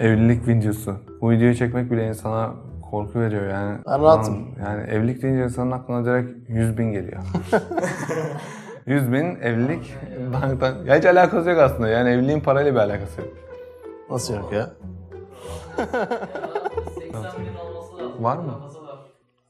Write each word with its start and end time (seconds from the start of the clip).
Evlilik 0.00 0.48
videosu. 0.48 0.96
Bu 1.20 1.30
videoyu 1.30 1.54
çekmek 1.54 1.90
bile 1.90 2.08
insana 2.08 2.50
korku 2.90 3.20
veriyor 3.20 3.48
yani. 3.48 3.78
Ben 3.86 4.02
rahatım. 4.02 4.34
Lan, 4.34 4.44
Yani 4.66 4.90
evlilik 4.90 5.22
deyince 5.22 5.44
insanın 5.44 5.70
aklına 5.70 6.04
direkt 6.04 6.50
100 6.50 6.78
bin 6.78 6.92
geliyor. 6.92 7.22
100 8.86 9.12
bin 9.12 9.24
evlilik 9.40 9.94
banktan... 10.32 10.74
Ya 10.84 10.96
hiç 10.96 11.04
alakası 11.04 11.50
yok 11.50 11.58
aslında. 11.60 11.88
Yani 11.88 12.10
evliliğin 12.10 12.40
parayla 12.40 12.74
bir 12.74 12.78
alakası 12.78 13.20
yok. 13.20 13.30
Nasıl 14.10 14.34
yok 14.34 14.52
ya? 14.52 14.70
80 15.76 15.92
bin 15.92 17.56
olması 17.56 17.98
lazım. 17.98 18.24
Var 18.24 18.36
mı? 18.36 18.52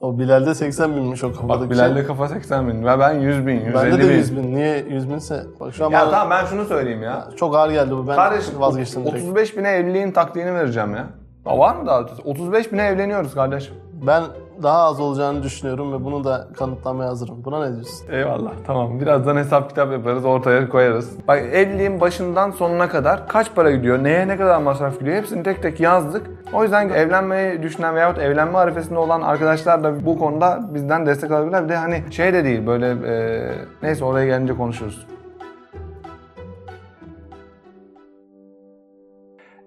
O 0.03 0.19
Bilal'de 0.19 0.55
80 0.55 0.96
binmiş 0.96 1.25
o 1.25 1.32
kafadaki 1.32 1.61
Bak 1.61 1.71
Bilal'de 1.71 2.05
kafa 2.07 2.29
80 2.29 2.68
bin 2.68 2.87
ve 2.87 2.98
ben 2.98 3.12
100 3.12 3.46
bin, 3.46 3.53
150 3.53 3.73
şey. 3.73 3.75
Bende 3.75 3.98
de 4.05 4.09
bin. 4.09 4.14
100 4.14 4.36
bin. 4.36 4.55
Niye 4.55 4.85
100 4.89 5.11
binse? 5.11 5.43
Bak 5.61 5.75
şu 5.75 5.86
an 5.86 5.91
Ya 5.91 6.00
bana 6.00 6.11
tamam 6.11 6.30
ben 6.30 6.46
şunu 6.46 6.64
söyleyeyim 6.64 7.03
ya. 7.03 7.29
çok 7.36 7.57
ağır 7.57 7.71
geldi 7.71 7.91
bu. 7.91 8.09
Ben 8.09 8.17
Kardeşim 8.17 8.61
vazgeçtim 8.61 9.04
direkt. 9.07 9.25
35 9.25 9.57
bine 9.57 9.68
evliliğin 9.68 10.12
taktiğini 10.12 10.54
vereceğim 10.54 10.95
ya. 10.95 11.07
Ya 11.46 11.59
var 11.59 11.77
mı 11.77 11.86
daha 11.86 12.00
ötesi? 12.03 12.23
35 12.23 12.73
bine 12.73 12.82
evleniyoruz 12.86 13.35
kardeşim. 13.35 13.75
Ben 14.07 14.23
daha 14.62 14.82
az 14.82 15.00
olacağını 15.00 15.42
düşünüyorum 15.42 15.92
ve 15.92 16.04
bunu 16.04 16.24
da 16.24 16.48
kanıtlamaya 16.56 17.11
hazırım. 17.11 17.44
Buna 17.44 17.66
ne 17.66 17.72
diyorsun? 17.74 18.06
Eyvallah 18.12 18.52
tamam 18.66 19.00
birazdan 19.00 19.36
hesap 19.36 19.68
kitap 19.68 19.92
yaparız 19.92 20.25
ortaya 20.25 20.68
koyarız. 20.68 21.18
Bak 21.28 21.38
evliliğin 21.38 22.00
başından 22.00 22.50
sonuna 22.50 22.88
kadar 22.88 23.28
kaç 23.28 23.54
para 23.54 23.70
gidiyor, 23.70 24.04
neye 24.04 24.28
ne 24.28 24.36
kadar 24.36 24.62
masraf 24.62 24.98
gidiyor 24.98 25.16
hepsini 25.16 25.42
tek 25.42 25.62
tek 25.62 25.80
yazdık. 25.80 26.30
O 26.52 26.62
yüzden 26.62 26.88
evlenmeyi 26.88 27.62
düşünen 27.62 27.94
veyahut 27.94 28.18
evlenme 28.18 28.58
arifesinde 28.58 28.98
olan 28.98 29.22
arkadaşlar 29.22 29.84
da 29.84 30.06
bu 30.06 30.18
konuda 30.18 30.61
bizden 30.75 31.06
destek 31.06 31.30
alabilirler. 31.30 31.64
Bir 31.64 31.68
de 31.68 31.76
hani 31.76 32.03
şey 32.11 32.33
de 32.33 32.44
değil 32.44 32.66
böyle 32.66 32.86
e, 32.91 33.42
neyse 33.83 34.05
oraya 34.05 34.27
gelince 34.27 34.56
konuşuruz. 34.56 35.06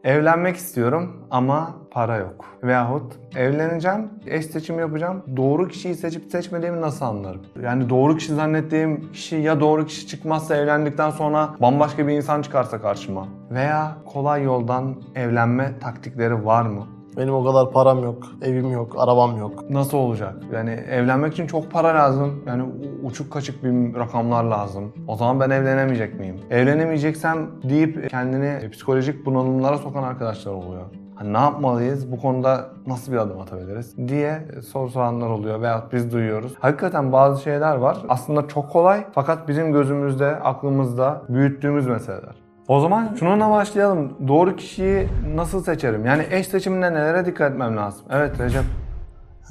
Evlenmek 0.05 0.55
istiyorum 0.55 1.27
ama 1.31 1.75
para 1.91 2.17
yok. 2.17 2.45
Veyahut 2.63 3.13
evleneceğim, 3.35 4.09
eş 4.27 4.45
seçimi 4.45 4.81
yapacağım. 4.81 5.23
Doğru 5.37 5.67
kişiyi 5.67 5.95
seçip 5.95 6.31
seçmediğimi 6.31 6.81
nasıl 6.81 7.05
anlarım? 7.05 7.41
Yani 7.63 7.89
doğru 7.89 8.17
kişi 8.17 8.33
zannettiğim 8.33 9.11
kişi 9.11 9.35
ya 9.35 9.59
doğru 9.59 9.85
kişi 9.85 10.07
çıkmazsa 10.07 10.55
evlendikten 10.55 11.09
sonra 11.09 11.49
bambaşka 11.61 12.07
bir 12.07 12.13
insan 12.13 12.41
çıkarsa 12.41 12.81
karşıma. 12.81 13.27
Veya 13.51 13.97
kolay 14.05 14.43
yoldan 14.43 14.95
evlenme 15.15 15.79
taktikleri 15.79 16.45
var 16.45 16.61
mı? 16.61 16.87
Benim 17.17 17.33
o 17.33 17.43
kadar 17.43 17.71
param 17.71 18.03
yok, 18.03 18.23
evim 18.41 18.71
yok, 18.71 18.95
arabam 18.97 19.37
yok. 19.37 19.69
Nasıl 19.69 19.97
olacak? 19.97 20.33
Yani 20.53 20.69
evlenmek 20.69 21.33
için 21.33 21.47
çok 21.47 21.71
para 21.71 21.87
lazım. 21.87 22.43
Yani 22.47 22.63
uçuk 23.03 23.31
kaçık 23.31 23.63
bir 23.63 23.99
rakamlar 23.99 24.43
lazım. 24.43 24.93
O 25.07 25.15
zaman 25.15 25.39
ben 25.39 25.49
evlenemeyecek 25.49 26.19
miyim? 26.19 26.35
Evlenemeyeceksem 26.49 27.47
deyip 27.63 28.09
kendini 28.09 28.69
psikolojik 28.69 29.25
bunalımlara 29.25 29.77
sokan 29.77 30.03
arkadaşlar 30.03 30.51
oluyor. 30.51 30.83
Hani 31.15 31.33
ne 31.33 31.37
yapmalıyız? 31.37 32.11
Bu 32.11 32.19
konuda 32.19 32.69
nasıl 32.87 33.11
bir 33.11 33.17
adım 33.17 33.39
atabiliriz? 33.39 33.97
diye 34.07 34.47
soru 34.71 34.89
soranlar 34.89 35.29
oluyor 35.29 35.61
veyahut 35.61 35.93
biz 35.93 36.11
duyuyoruz. 36.11 36.53
Hakikaten 36.59 37.11
bazı 37.11 37.41
şeyler 37.41 37.75
var. 37.75 37.97
Aslında 38.09 38.47
çok 38.47 38.69
kolay 38.69 39.05
fakat 39.13 39.47
bizim 39.47 39.73
gözümüzde, 39.73 40.25
aklımızda 40.25 41.21
büyüttüğümüz 41.29 41.87
meseleler. 41.87 42.44
O 42.67 42.79
zaman 42.79 43.15
şununla 43.19 43.51
başlayalım. 43.51 44.17
Doğru 44.27 44.55
kişiyi 44.55 45.07
nasıl 45.35 45.63
seçerim? 45.63 46.05
Yani 46.05 46.25
eş 46.31 46.47
seçiminde 46.47 46.93
nelere 46.93 47.25
dikkat 47.25 47.51
etmem 47.51 47.77
lazım? 47.77 48.05
Evet 48.09 48.39
Recep. 48.39 48.63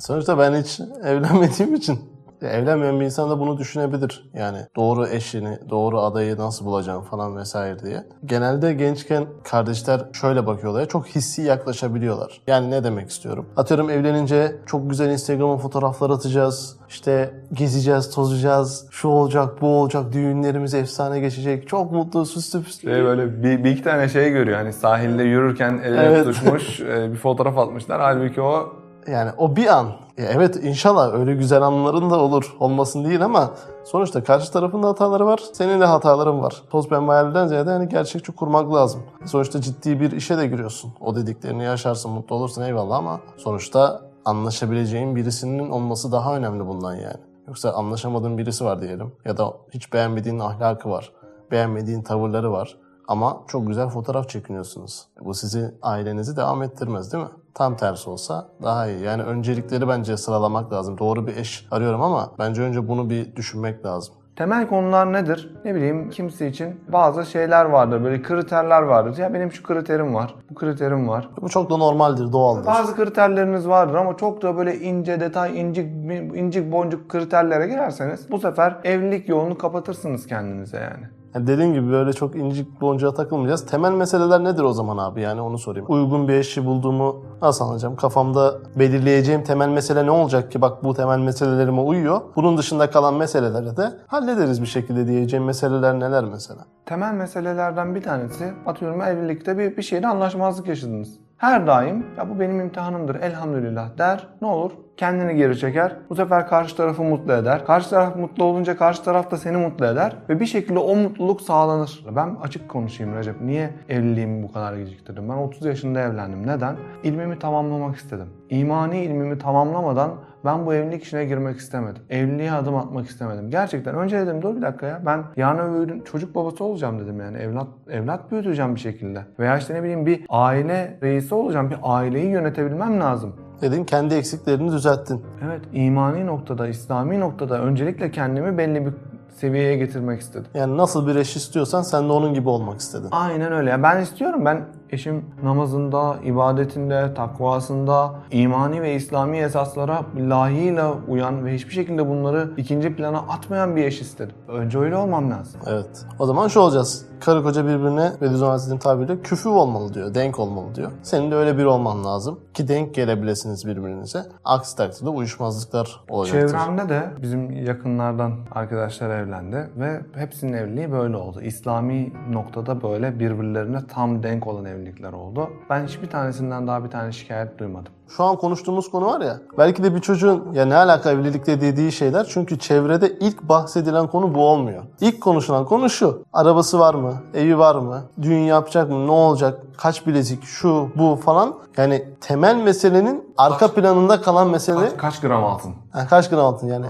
Sonuçta 0.00 0.38
ben 0.38 0.54
hiç 0.54 0.80
evlenmediğim 1.04 1.74
için 1.74 2.13
ya 2.44 2.50
evlenmeyen 2.50 3.00
bir 3.00 3.04
insan 3.04 3.30
da 3.30 3.40
bunu 3.40 3.58
düşünebilir. 3.58 4.30
Yani 4.34 4.58
doğru 4.76 5.06
eşini, 5.06 5.58
doğru 5.70 6.00
adayı 6.00 6.36
nasıl 6.38 6.64
bulacağım 6.64 7.02
falan 7.02 7.36
vesaire 7.36 7.78
diye. 7.78 8.04
Genelde 8.24 8.74
gençken 8.74 9.26
kardeşler 9.44 10.00
şöyle 10.12 10.46
bakıyorlar. 10.46 10.88
Çok 10.88 11.06
hissi 11.06 11.42
yaklaşabiliyorlar. 11.42 12.40
Yani 12.46 12.70
ne 12.70 12.84
demek 12.84 13.10
istiyorum? 13.10 13.46
Atıyorum 13.56 13.90
evlenince 13.90 14.56
çok 14.66 14.90
güzel 14.90 15.10
Instagram'a 15.10 15.56
fotoğraflar 15.56 16.10
atacağız. 16.10 16.76
İşte 16.88 17.34
gezeceğiz, 17.52 18.10
tozacağız. 18.10 18.86
Şu 18.90 19.08
olacak, 19.08 19.60
bu 19.60 19.66
olacak. 19.66 20.12
Düğünlerimiz 20.12 20.74
efsane 20.74 21.20
geçecek. 21.20 21.68
Çok 21.68 21.92
mutlu, 21.92 22.26
süslü 22.26 22.62
püslü. 22.62 22.94
Şey 22.94 23.04
böyle 23.04 23.42
bir, 23.42 23.64
bir 23.64 23.70
iki 23.70 23.82
tane 23.82 24.08
şey 24.08 24.30
görüyor. 24.30 24.58
Hani 24.58 24.72
sahilde 24.72 25.22
yürürken 25.22 25.80
el 25.84 25.92
ele 25.92 26.00
Evet. 26.00 26.24
tutuşmuş 26.24 26.80
e, 26.80 27.12
bir 27.12 27.16
fotoğraf 27.16 27.58
atmışlar. 27.58 28.00
Halbuki 28.00 28.40
o 28.40 28.72
Yani 29.06 29.30
o 29.38 29.56
bir 29.56 29.66
an. 29.66 29.86
Ya 30.18 30.24
evet 30.24 30.64
inşallah 30.64 31.14
öyle 31.14 31.34
güzel 31.34 31.62
anların 31.62 32.10
da 32.10 32.20
olur. 32.20 32.56
Olmasın 32.60 33.04
değil 33.04 33.24
ama 33.24 33.50
sonuçta 33.84 34.24
karşı 34.24 34.52
tarafın 34.52 34.82
da 34.82 34.88
hataları 34.88 35.26
var. 35.26 35.40
Senin 35.52 35.80
de 35.80 35.84
hataların 35.84 36.42
var. 36.42 36.62
Toz 36.70 36.88
pembe 36.88 37.12
hayalden 37.12 37.46
ziyade 37.46 37.70
hani 37.70 37.88
gerçekçi 37.88 38.32
kurmak 38.32 38.74
lazım. 38.74 39.02
Sonuçta 39.24 39.60
ciddi 39.60 40.00
bir 40.00 40.12
işe 40.12 40.38
de 40.38 40.46
giriyorsun. 40.46 40.92
O 41.00 41.16
dediklerini 41.16 41.64
yaşarsın, 41.64 42.10
mutlu 42.10 42.36
olursun 42.36 42.62
eyvallah 42.62 42.96
ama 42.96 43.20
sonuçta 43.36 44.00
anlaşabileceğin 44.24 45.16
birisinin 45.16 45.70
olması 45.70 46.12
daha 46.12 46.36
önemli 46.36 46.66
bundan 46.66 46.94
yani. 46.94 47.20
Yoksa 47.48 47.72
anlaşamadığın 47.72 48.38
birisi 48.38 48.64
var 48.64 48.82
diyelim 48.82 49.12
ya 49.24 49.36
da 49.36 49.52
hiç 49.70 49.92
beğenmediğin 49.92 50.38
ahlakı 50.38 50.90
var, 50.90 51.12
beğenmediğin 51.50 52.02
tavırları 52.02 52.52
var. 52.52 52.76
Ama 53.08 53.40
çok 53.48 53.66
güzel 53.66 53.88
fotoğraf 53.88 54.28
çekiniyorsunuz. 54.28 55.06
Bu 55.20 55.34
sizi 55.34 55.74
ailenizi 55.82 56.36
devam 56.36 56.62
ettirmez 56.62 57.12
değil 57.12 57.24
mi? 57.24 57.30
Tam 57.54 57.76
tersi 57.76 58.10
olsa 58.10 58.48
daha 58.62 58.88
iyi. 58.88 59.00
Yani 59.00 59.22
öncelikleri 59.22 59.88
bence 59.88 60.16
sıralamak 60.16 60.72
lazım. 60.72 60.98
Doğru 60.98 61.26
bir 61.26 61.36
eş 61.36 61.66
arıyorum 61.70 62.02
ama 62.02 62.30
bence 62.38 62.62
önce 62.62 62.88
bunu 62.88 63.10
bir 63.10 63.36
düşünmek 63.36 63.86
lazım. 63.86 64.14
temel 64.36 64.68
konular 64.68 65.12
nedir? 65.12 65.54
Ne 65.64 65.74
bileyim 65.74 66.10
kimse 66.10 66.48
için 66.48 66.80
bazı 66.92 67.26
şeyler 67.26 67.64
vardır. 67.64 68.04
Böyle 68.04 68.22
kriterler 68.22 68.82
vardır. 68.82 69.18
Ya 69.18 69.34
benim 69.34 69.52
şu 69.52 69.62
kriterim 69.62 70.14
var, 70.14 70.34
bu 70.50 70.54
kriterim 70.54 71.08
var. 71.08 71.28
Bu 71.42 71.48
çok 71.48 71.70
da 71.70 71.76
normaldir, 71.76 72.32
doğaldır. 72.32 72.66
Bazı 72.66 72.96
kriterleriniz 72.96 73.68
vardır 73.68 73.94
ama 73.94 74.16
çok 74.16 74.42
da 74.42 74.56
böyle 74.56 74.78
ince 74.78 75.20
detay, 75.20 75.60
incik, 75.60 75.88
incik 76.34 76.72
boncuk 76.72 77.08
kriterlere 77.08 77.66
girerseniz 77.66 78.30
bu 78.30 78.38
sefer 78.38 78.76
evlilik 78.84 79.28
yolunu 79.28 79.58
kapatırsınız 79.58 80.26
kendinize 80.26 80.76
yani. 80.76 81.08
Yani 81.34 81.46
dediğim 81.46 81.74
gibi 81.74 81.90
böyle 81.90 82.12
çok 82.12 82.36
incik 82.36 82.80
boncuğa 82.80 83.14
takılmayacağız. 83.14 83.66
Temel 83.66 83.92
meseleler 83.92 84.44
nedir 84.44 84.62
o 84.62 84.72
zaman 84.72 84.98
abi 84.98 85.20
yani 85.20 85.40
onu 85.40 85.58
sorayım. 85.58 85.86
Uygun 85.88 86.28
bir 86.28 86.32
eşi 86.32 86.66
bulduğumu 86.66 87.24
nasıl 87.42 87.64
anlayacağım? 87.64 87.96
Kafamda 87.96 88.54
belirleyeceğim 88.76 89.44
temel 89.44 89.68
mesele 89.68 90.06
ne 90.06 90.10
olacak 90.10 90.52
ki 90.52 90.60
bak 90.60 90.84
bu 90.84 90.94
temel 90.94 91.18
meselelerime 91.18 91.80
uyuyor. 91.80 92.20
Bunun 92.36 92.58
dışında 92.58 92.90
kalan 92.90 93.14
meseleleri 93.14 93.76
de 93.76 93.92
hallederiz 94.06 94.62
bir 94.62 94.66
şekilde 94.66 95.06
diyeceğim 95.06 95.44
meseleler 95.44 96.00
neler 96.00 96.24
mesela? 96.24 96.60
Temel 96.86 97.14
meselelerden 97.14 97.94
bir 97.94 98.02
tanesi 98.02 98.52
atıyorum 98.66 99.02
evlilikte 99.02 99.58
bir, 99.58 99.76
bir 99.76 99.82
şeyde 99.82 100.06
anlaşmazlık 100.06 100.68
yaşadınız. 100.68 101.08
Her 101.38 101.66
daim 101.66 102.06
ya 102.18 102.30
bu 102.30 102.40
benim 102.40 102.60
imtihanımdır 102.60 103.14
elhamdülillah 103.14 103.98
der. 103.98 104.26
Ne 104.42 104.48
olur? 104.48 104.72
Kendini 104.96 105.36
geri 105.36 105.58
çeker. 105.58 105.96
Bu 106.10 106.14
sefer 106.14 106.46
karşı 106.48 106.76
tarafı 106.76 107.02
mutlu 107.02 107.32
eder. 107.32 107.64
Karşı 107.64 107.90
taraf 107.90 108.16
mutlu 108.16 108.44
olunca 108.44 108.76
karşı 108.76 109.04
taraf 109.04 109.30
da 109.30 109.36
seni 109.36 109.56
mutlu 109.56 109.86
eder. 109.86 110.16
Ve 110.28 110.40
bir 110.40 110.46
şekilde 110.46 110.78
o 110.78 110.96
mutluluk 110.96 111.40
sağlanır. 111.40 112.04
Ben 112.16 112.36
açık 112.42 112.68
konuşayım 112.68 113.16
Recep. 113.16 113.40
Niye 113.40 113.70
evliliğimi 113.88 114.42
bu 114.42 114.52
kadar 114.52 114.76
geciktirdim? 114.76 115.28
Ben 115.28 115.34
30 115.34 115.64
yaşında 115.64 116.00
evlendim. 116.00 116.46
Neden? 116.46 116.76
İlmimi 117.02 117.38
tamamlamak 117.38 117.96
istedim. 117.96 118.28
İmani 118.58 118.98
ilmimi 119.04 119.38
tamamlamadan 119.38 120.10
ben 120.44 120.66
bu 120.66 120.74
evlilik 120.74 121.04
işine 121.04 121.24
girmek 121.24 121.56
istemedim. 121.58 122.02
Evliliğe 122.10 122.52
adım 122.52 122.76
atmak 122.76 123.06
istemedim. 123.06 123.50
Gerçekten 123.50 123.94
önce 123.94 124.18
dedim 124.18 124.42
dur 124.42 124.56
bir 124.56 124.62
dakika 124.62 124.86
ya 124.86 125.02
ben 125.06 125.22
yarın 125.36 125.74
öbür 125.74 125.88
gün 125.88 126.00
çocuk 126.00 126.34
babası 126.34 126.64
olacağım 126.64 127.00
dedim 127.00 127.20
yani. 127.20 127.38
Evlat 127.38 127.66
evlat 127.90 128.30
büyüteceğim 128.30 128.74
bir 128.74 128.80
şekilde. 128.80 129.22
Veya 129.38 129.58
işte 129.58 129.74
ne 129.74 129.82
bileyim 129.82 130.06
bir 130.06 130.26
aile 130.28 130.98
reisi 131.02 131.34
olacağım. 131.34 131.70
Bir 131.70 131.78
aileyi 131.82 132.26
yönetebilmem 132.30 133.00
lazım. 133.00 133.32
Dedin 133.62 133.84
kendi 133.84 134.14
eksiklerini 134.14 134.72
düzelttin. 134.72 135.22
Evet 135.44 135.60
imani 135.72 136.26
noktada, 136.26 136.68
İslami 136.68 137.20
noktada 137.20 137.62
öncelikle 137.62 138.10
kendimi 138.10 138.58
belli 138.58 138.86
bir 138.86 138.92
seviyeye 139.36 139.76
getirmek 139.76 140.20
istedim. 140.20 140.46
Yani 140.54 140.76
nasıl 140.76 141.06
bir 141.06 141.16
eş 141.16 141.36
istiyorsan 141.36 141.82
sen 141.82 142.08
de 142.08 142.12
onun 142.12 142.34
gibi 142.34 142.48
olmak 142.48 142.80
istedin. 142.80 143.08
Aynen 143.10 143.52
öyle. 143.52 143.70
Ya 143.70 143.82
Ben 143.82 144.02
istiyorum. 144.02 144.44
Ben 144.44 144.60
eşim 144.94 145.24
namazında, 145.42 146.16
ibadetinde, 146.24 147.14
takvasında, 147.14 148.14
imani 148.30 148.82
ve 148.82 148.94
İslami 148.94 149.38
esaslara 149.38 150.02
layığıyla 150.16 150.94
uyan 151.08 151.44
ve 151.44 151.54
hiçbir 151.54 151.72
şekilde 151.72 152.08
bunları 152.08 152.50
ikinci 152.56 152.96
plana 152.96 153.18
atmayan 153.18 153.76
bir 153.76 153.84
eş 153.84 154.00
istedim. 154.00 154.34
Önce 154.48 154.78
öyle 154.78 154.96
olmam 154.96 155.30
lazım. 155.30 155.60
Evet. 155.66 156.06
O 156.18 156.26
zaman 156.26 156.48
şu 156.48 156.60
olacağız. 156.60 157.06
Karı 157.20 157.42
koca 157.42 157.64
birbirine 157.66 158.12
Bediüzzaman 158.20 158.50
Hazretleri'nin 158.50 158.80
tabiriyle 158.80 159.22
küfü 159.22 159.48
olmalı 159.48 159.94
diyor. 159.94 160.14
Denk 160.14 160.38
olmalı 160.38 160.74
diyor. 160.74 160.90
Senin 161.02 161.30
de 161.30 161.34
öyle 161.34 161.58
biri 161.58 161.66
olman 161.66 162.04
lazım. 162.04 162.40
Ki 162.54 162.68
denk 162.68 162.94
gelebilesiniz 162.94 163.66
birbirinize. 163.66 164.22
Aksi 164.44 164.76
takdirde 164.76 165.08
uyuşmazlıklar 165.08 166.00
olacaktır. 166.08 166.48
Çevremde 166.48 166.88
de 166.88 167.02
bizim 167.22 167.50
yakınlardan 167.50 168.32
arkadaşlar 168.52 169.10
evlendi 169.10 169.70
ve 169.76 170.00
hepsinin 170.14 170.52
evliliği 170.52 170.92
böyle 170.92 171.16
oldu. 171.16 171.40
İslami 171.40 172.12
noktada 172.30 172.82
böyle 172.82 173.18
birbirlerine 173.18 173.86
tam 173.86 174.22
denk 174.22 174.46
olan 174.46 174.64
evlilikler 174.84 175.12
oldu. 175.12 175.50
Ben 175.70 175.86
hiçbir 175.86 176.06
tanesinden 176.06 176.66
daha 176.66 176.84
bir 176.84 176.90
tane 176.90 177.12
şikayet 177.12 177.58
duymadım. 177.58 177.92
Şu 178.08 178.24
an 178.24 178.36
konuştuğumuz 178.36 178.90
konu 178.90 179.06
var 179.06 179.20
ya. 179.20 179.40
Belki 179.58 179.82
de 179.84 179.94
bir 179.94 180.00
çocuğun 180.00 180.44
ya 180.52 180.64
ne 180.64 180.76
alaka 180.76 181.10
evlilikle 181.10 181.60
dediği 181.60 181.92
şeyler. 181.92 182.26
Çünkü 182.30 182.58
çevrede 182.58 183.18
ilk 183.20 183.42
bahsedilen 183.42 184.06
konu 184.06 184.34
bu 184.34 184.46
olmuyor. 184.46 184.82
İlk 185.00 185.20
konuşulan 185.20 185.64
konu 185.64 185.90
şu. 185.90 186.22
Arabası 186.32 186.78
var 186.78 186.94
mı? 186.94 187.12
Evi 187.34 187.58
var 187.58 187.74
mı? 187.74 188.02
Düğün 188.22 188.38
yapacak 188.40 188.90
mı? 188.90 189.06
Ne 189.06 189.10
olacak? 189.10 189.60
Kaç 189.76 190.06
bilezik? 190.06 190.44
Şu, 190.44 190.88
bu 190.96 191.16
falan. 191.24 191.54
Yani 191.76 192.08
temel 192.20 192.56
meselenin 192.56 193.34
arka 193.36 193.68
planında 193.68 194.20
kalan 194.20 194.48
mesele 194.48 194.80
Kaç, 194.80 194.96
kaç 194.96 195.20
gram 195.20 195.44
altın? 195.44 195.74
Ha, 195.92 196.06
kaç 196.10 196.30
gram 196.30 196.44
altın 196.44 196.66
yani. 196.66 196.86